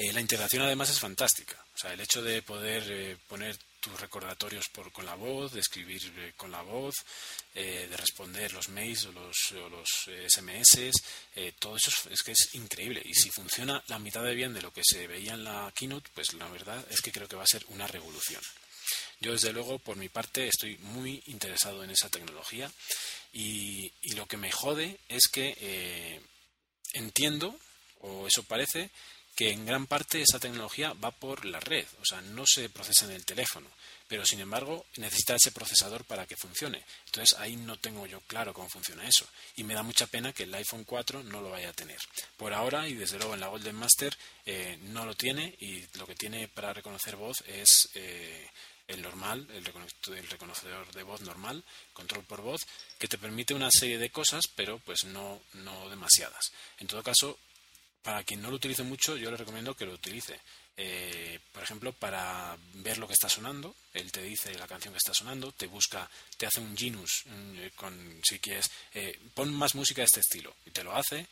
Eh, 0.00 0.12
la 0.12 0.20
integración 0.20 0.62
además 0.62 0.90
es 0.90 1.00
fantástica. 1.00 1.60
O 1.74 1.76
sea, 1.76 1.92
el 1.92 2.00
hecho 2.00 2.22
de 2.22 2.40
poder 2.42 2.84
eh, 2.88 3.16
poner 3.26 3.58
tus 3.80 4.00
recordatorios 4.00 4.68
por, 4.68 4.92
con 4.92 5.04
la 5.04 5.16
voz, 5.16 5.52
de 5.52 5.58
escribir 5.58 6.00
eh, 6.18 6.34
con 6.36 6.52
la 6.52 6.62
voz, 6.62 6.94
de 7.52 7.96
responder 7.96 8.52
los 8.52 8.68
mails 8.68 9.06
o 9.06 9.12
los, 9.12 9.52
los 9.68 9.88
SMS, 10.28 10.92
todo 11.58 11.76
eso 11.76 11.90
es, 12.08 12.22
que 12.22 12.30
es 12.30 12.54
increíble. 12.54 13.02
Y 13.04 13.12
si 13.14 13.30
funciona 13.30 13.82
la 13.88 13.98
mitad 13.98 14.22
de 14.22 14.36
bien 14.36 14.54
de 14.54 14.62
lo 14.62 14.72
que 14.72 14.82
se 14.84 15.08
veía 15.08 15.34
en 15.34 15.42
la 15.42 15.72
keynote, 15.74 16.08
pues 16.14 16.34
la 16.34 16.46
verdad 16.48 16.84
es 16.88 17.00
que 17.00 17.10
creo 17.10 17.26
que 17.26 17.34
va 17.34 17.42
a 17.42 17.48
ser 17.48 17.64
una 17.70 17.88
revolución. 17.88 18.40
Yo, 19.18 19.32
desde 19.32 19.52
luego, 19.52 19.80
por 19.80 19.96
mi 19.96 20.08
parte, 20.08 20.46
estoy 20.46 20.78
muy 20.78 21.20
interesado 21.26 21.82
en 21.82 21.90
esa 21.90 22.08
tecnología 22.08 22.70
y 23.32 23.90
lo 24.14 24.26
que 24.26 24.36
me 24.36 24.52
jode 24.52 25.00
es 25.08 25.26
que 25.26 26.20
entiendo, 26.92 27.58
o 28.00 28.28
eso 28.28 28.44
parece, 28.44 28.90
que 29.38 29.52
en 29.52 29.64
gran 29.64 29.86
parte 29.86 30.20
esa 30.20 30.40
tecnología 30.40 30.94
va 30.94 31.12
por 31.12 31.44
la 31.44 31.60
red, 31.60 31.86
o 32.02 32.04
sea, 32.04 32.20
no 32.20 32.42
se 32.44 32.68
procesa 32.70 33.04
en 33.04 33.12
el 33.12 33.24
teléfono, 33.24 33.68
pero 34.08 34.26
sin 34.26 34.40
embargo 34.40 34.84
necesita 34.96 35.36
ese 35.36 35.52
procesador 35.52 36.04
para 36.06 36.26
que 36.26 36.34
funcione. 36.34 36.82
Entonces 37.06 37.38
ahí 37.38 37.54
no 37.54 37.76
tengo 37.76 38.04
yo 38.06 38.18
claro 38.22 38.52
cómo 38.52 38.68
funciona 38.68 39.06
eso 39.06 39.28
y 39.54 39.62
me 39.62 39.74
da 39.74 39.84
mucha 39.84 40.08
pena 40.08 40.32
que 40.32 40.42
el 40.42 40.54
iPhone 40.56 40.82
4 40.82 41.22
no 41.22 41.40
lo 41.40 41.50
vaya 41.50 41.68
a 41.68 41.72
tener. 41.72 42.00
Por 42.36 42.52
ahora 42.52 42.88
y 42.88 42.94
desde 42.94 43.16
luego 43.18 43.34
en 43.34 43.38
la 43.38 43.46
Golden 43.46 43.76
Master 43.76 44.12
eh, 44.44 44.76
no 44.82 45.06
lo 45.06 45.14
tiene 45.14 45.54
y 45.60 45.86
lo 45.98 46.04
que 46.04 46.16
tiene 46.16 46.48
para 46.48 46.72
reconocer 46.72 47.14
voz 47.14 47.44
es 47.46 47.90
eh, 47.94 48.44
el 48.88 49.02
normal, 49.02 49.46
el, 49.52 49.64
reconocedor 49.64 50.90
de 50.92 51.02
voz 51.04 51.20
normal, 51.20 51.62
control 51.92 52.24
por 52.24 52.40
voz, 52.40 52.62
que 52.98 53.06
te 53.06 53.18
permite 53.18 53.54
una 53.54 53.70
serie 53.70 53.98
de 53.98 54.10
cosas, 54.10 54.48
pero 54.48 54.80
pues 54.80 55.04
no, 55.04 55.40
no 55.52 55.88
demasiadas. 55.90 56.50
En 56.78 56.88
todo 56.88 57.04
caso, 57.04 57.38
para 58.02 58.22
quien 58.24 58.40
no 58.40 58.50
lo 58.50 58.56
utilice 58.56 58.82
mucho, 58.82 59.16
yo 59.16 59.30
le 59.30 59.36
recomiendo 59.36 59.74
que 59.74 59.86
lo 59.86 59.94
utilice. 59.94 60.40
Eh, 60.80 61.40
por 61.50 61.64
ejemplo, 61.64 61.92
para 61.92 62.56
ver 62.74 62.98
lo 62.98 63.08
que 63.08 63.12
está 63.12 63.28
sonando, 63.28 63.74
él 63.92 64.12
te 64.12 64.22
dice 64.22 64.54
la 64.54 64.68
canción 64.68 64.94
que 64.94 64.98
está 64.98 65.12
sonando, 65.12 65.50
te 65.50 65.66
busca, 65.66 66.08
te 66.36 66.46
hace 66.46 66.60
un 66.60 66.76
Genus 66.76 67.24
eh, 67.26 67.72
con, 67.74 68.20
si 68.22 68.38
quieres, 68.38 68.70
eh, 68.94 69.18
pon 69.34 69.52
más 69.52 69.74
música 69.74 70.02
de 70.02 70.06
este 70.06 70.20
estilo, 70.20 70.54
y 70.64 70.70
te 70.70 70.84
lo 70.84 70.94
hace, 70.94 71.26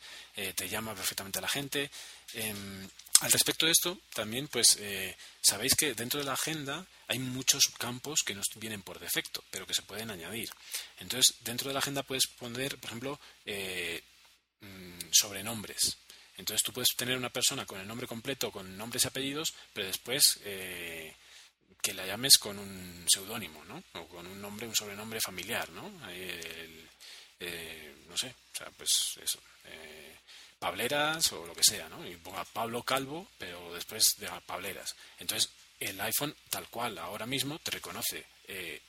te 0.53 0.67
llama 0.67 0.93
perfectamente 0.93 1.39
a 1.39 1.43
la 1.43 1.47
gente. 1.47 1.89
Em, 2.33 2.89
al 3.21 3.31
respecto 3.31 3.65
de 3.65 3.71
esto, 3.71 3.97
también, 4.13 4.49
pues, 4.49 4.77
sabéis 5.41 5.75
que 5.75 5.93
dentro 5.93 6.19
de 6.19 6.25
la 6.25 6.33
agenda 6.33 6.85
hay 7.07 7.19
muchos 7.19 7.67
campos 7.79 8.23
que 8.25 8.35
nos 8.35 8.47
vienen 8.55 8.81
por 8.81 8.99
defecto, 8.99 9.43
pero 9.49 9.65
que 9.65 9.73
se 9.73 9.81
pueden 9.81 10.11
añadir. 10.11 10.49
Entonces, 10.99 11.35
dentro 11.39 11.69
de 11.69 11.73
la 11.73 11.79
agenda 11.79 12.03
puedes 12.03 12.27
poner, 12.27 12.77
por 12.77 12.89
ejemplo, 12.89 13.19
mm, 14.59 14.99
sobrenombres 15.11 15.97
entonces 16.37 16.63
tú 16.63 16.71
puedes 16.71 16.95
tener 16.95 17.17
una 17.17 17.31
persona 17.31 17.65
con 17.65 17.79
el 17.79 17.87
nombre 17.87 18.07
completo, 18.07 18.51
con 18.51 18.77
nombres 18.77 19.03
y 19.03 19.07
apellidos, 19.07 19.53
pero 19.73 19.87
después 19.87 20.39
eh, 20.45 21.15
que 21.81 21.93
la 21.95 22.05
llames 22.05 22.37
con 22.37 22.59
un 22.59 23.05
seudónimo, 23.07 23.63
¿no? 23.65 23.83
O 23.93 24.07
con 24.07 24.27
un 24.27 24.39
nombre, 24.39 24.67
un 24.67 24.75
sobrenombre 24.75 25.19
familiar, 25.19 25.67
¿no? 25.71 25.91
Eh, 26.09 27.95
no 28.07 28.17
sé, 28.17 28.27
o 28.53 28.57
sea, 28.57 28.69
pues 28.71 29.17
eso. 29.21 29.39
Eh, 29.65 30.15
Pableras 30.59 31.31
o 31.33 31.45
lo 31.45 31.53
que 31.53 31.63
sea, 31.63 31.89
¿no? 31.89 32.07
Y 32.07 32.15
ponga 32.17 32.43
Pablo 32.45 32.81
Calvo, 32.83 33.27
pero 33.37 33.73
después 33.73 34.15
de 34.17 34.27
Pableras. 34.45 34.95
Entonces, 35.19 35.51
el 35.79 35.99
iPhone, 36.01 36.35
tal 36.49 36.67
cual, 36.69 36.97
ahora 36.97 37.27
mismo 37.27 37.59
te 37.59 37.71
reconoce 37.71 38.25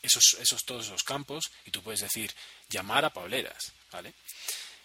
esos, 0.02 0.36
esos, 0.40 0.62
todos 0.64 0.86
esos 0.86 1.02
campos 1.02 1.50
y 1.66 1.70
tú 1.70 1.82
puedes 1.82 2.00
decir 2.00 2.32
llamar 2.70 3.04
a 3.04 3.12
Pableras, 3.12 3.72
¿vale? 3.90 4.14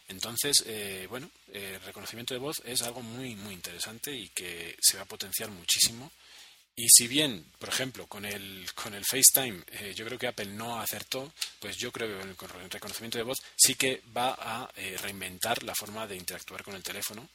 Entonces, 0.08 0.64
eh, 0.66 1.08
bueno, 1.10 1.30
el 1.52 1.80
reconocimiento 1.82 2.34
de 2.34 2.40
voz 2.40 2.62
es 2.66 2.82
algo 2.82 3.02
muy, 3.02 3.36
muy 3.36 3.54
interesante 3.54 4.16
y 4.16 4.30
que 4.30 4.76
se 4.82 4.98
va 4.98 5.04
a 5.04 5.08
potenciar 5.08 5.50
muchísimo. 5.50 6.12
Y 6.76 6.88
si 6.90 7.08
bien, 7.08 7.46
por 7.60 7.70
ejemplo, 7.70 8.08
con 8.08 8.26
el, 8.26 8.68
con 8.74 8.94
el 8.96 9.06
FaceTime 9.06 9.62
eh, 9.72 9.94
yo 9.96 10.06
creo 10.06 10.18
que 10.18 10.28
Apple 10.28 10.48
no 10.48 10.80
acertó, 10.80 11.32
pues 11.60 11.78
yo 11.78 11.92
creo 11.92 12.08
que 12.08 12.36
con 12.36 12.50
el 12.62 12.70
reconocimiento 12.70 13.18
de 13.20 13.24
voz 13.24 13.38
sí 13.56 13.76
que 13.76 14.02
va 14.16 14.36
a 14.40 14.72
eh, 14.76 14.98
reinventar 15.00 15.62
la 15.64 15.76
forma 15.76 16.08
de 16.08 16.16
interactuar 16.16 16.64
con 16.64 16.76
el 16.76 16.84
teléfono. 16.84 17.30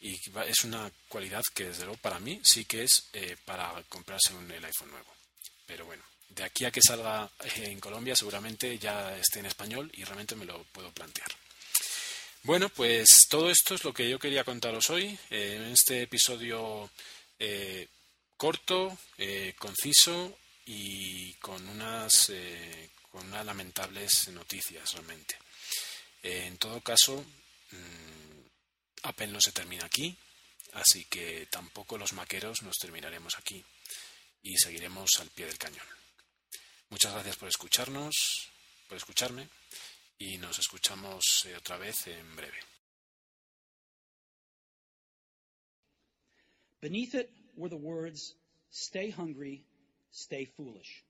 Y 0.00 0.14
es 0.46 0.64
una 0.64 0.88
cualidad 1.08 1.42
que, 1.52 1.64
desde 1.64 1.84
luego, 1.84 2.00
para 2.00 2.20
mí 2.20 2.40
sí 2.44 2.66
que 2.66 2.84
es 2.84 3.08
para 3.44 3.82
comprarse 3.88 4.32
un, 4.32 4.48
el 4.48 4.64
iPhone 4.64 4.92
nuevo. 4.92 5.12
Pero 5.66 5.86
bueno, 5.86 6.04
de 6.28 6.44
aquí 6.44 6.64
a 6.64 6.70
que 6.70 6.80
salga 6.80 7.28
en 7.56 7.80
Colombia 7.80 8.14
seguramente 8.14 8.78
ya 8.78 9.16
esté 9.16 9.40
en 9.40 9.46
español 9.46 9.90
y 9.94 10.04
realmente 10.04 10.36
me 10.36 10.44
lo 10.44 10.62
puedo 10.64 10.92
plantear. 10.92 11.28
Bueno, 12.44 12.68
pues 12.68 13.26
todo 13.28 13.50
esto 13.50 13.74
es 13.74 13.84
lo 13.84 13.92
que 13.92 14.08
yo 14.08 14.18
quería 14.18 14.44
contaros 14.44 14.88
hoy 14.90 15.18
eh, 15.30 15.54
en 15.56 15.72
este 15.72 16.02
episodio 16.02 16.88
eh, 17.38 17.88
corto, 18.36 18.96
eh, 19.18 19.54
conciso 19.58 20.38
y 20.64 21.34
con 21.34 21.66
unas, 21.68 22.32
con 23.10 23.26
unas 23.26 23.44
lamentables 23.44 24.28
noticias 24.28 24.92
realmente. 24.92 25.36
en 26.22 26.56
todo 26.58 26.80
caso, 26.80 27.24
mm, 27.72 28.40
Apple 29.02 29.28
no 29.28 29.40
se 29.40 29.52
termina 29.52 29.84
aquí, 29.84 30.16
así 30.74 31.04
que 31.06 31.48
tampoco 31.50 31.98
los 31.98 32.12
maqueros 32.12 32.62
nos 32.62 32.76
terminaremos 32.76 33.36
aquí 33.36 33.64
y 34.42 34.56
seguiremos 34.56 35.10
al 35.20 35.28
pie 35.30 35.46
del 35.46 35.58
cañón. 35.58 35.86
Muchas 36.90 37.12
gracias 37.12 37.36
por 37.36 37.48
escucharnos, 37.48 38.14
por 38.88 38.96
escucharme 38.96 39.48
y 40.18 40.38
nos 40.38 40.58
escuchamos 40.58 41.46
eh, 41.46 41.56
otra 41.56 41.78
vez 41.78 42.06
en 42.08 42.36
breve. 42.36 42.58
Beneath 46.80 47.14
it 47.14 47.30
were 47.56 47.68
the 47.68 47.76
words, 47.76 48.34
Stay 48.70 49.10
hungry, 49.10 49.64
stay 50.10 50.44
foolish. 50.44 51.04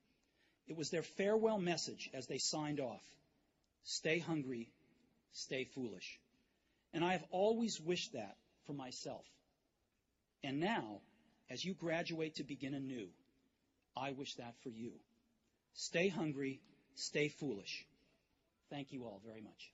It 0.68 0.76
was 0.76 0.90
their 0.90 1.02
farewell 1.02 1.59
message 1.59 2.11
as 2.14 2.26
they 2.26 2.38
signed 2.38 2.80
off. 2.80 3.02
Stay 3.84 4.18
hungry, 4.18 4.70
stay 5.32 5.64
foolish. 5.64 6.18
And 6.92 7.04
I 7.04 7.12
have 7.12 7.24
always 7.30 7.80
wished 7.80 8.12
that 8.12 8.36
for 8.66 8.74
myself. 8.74 9.24
And 10.44 10.61
now, 10.61 11.00
as 11.50 11.64
you 11.64 11.74
graduate 11.74 12.36
to 12.36 12.44
begin 12.44 12.74
anew, 12.74 13.09
I 13.96 14.12
wish 14.12 14.34
that 14.34 14.54
for 14.62 14.68
you. 14.68 14.92
Stay 15.74 16.09
hungry, 16.09 16.61
stay 16.94 17.28
foolish. 17.28 17.84
Thank 18.70 18.92
you 18.92 19.04
all 19.04 19.20
very 19.24 19.40
much. 19.40 19.70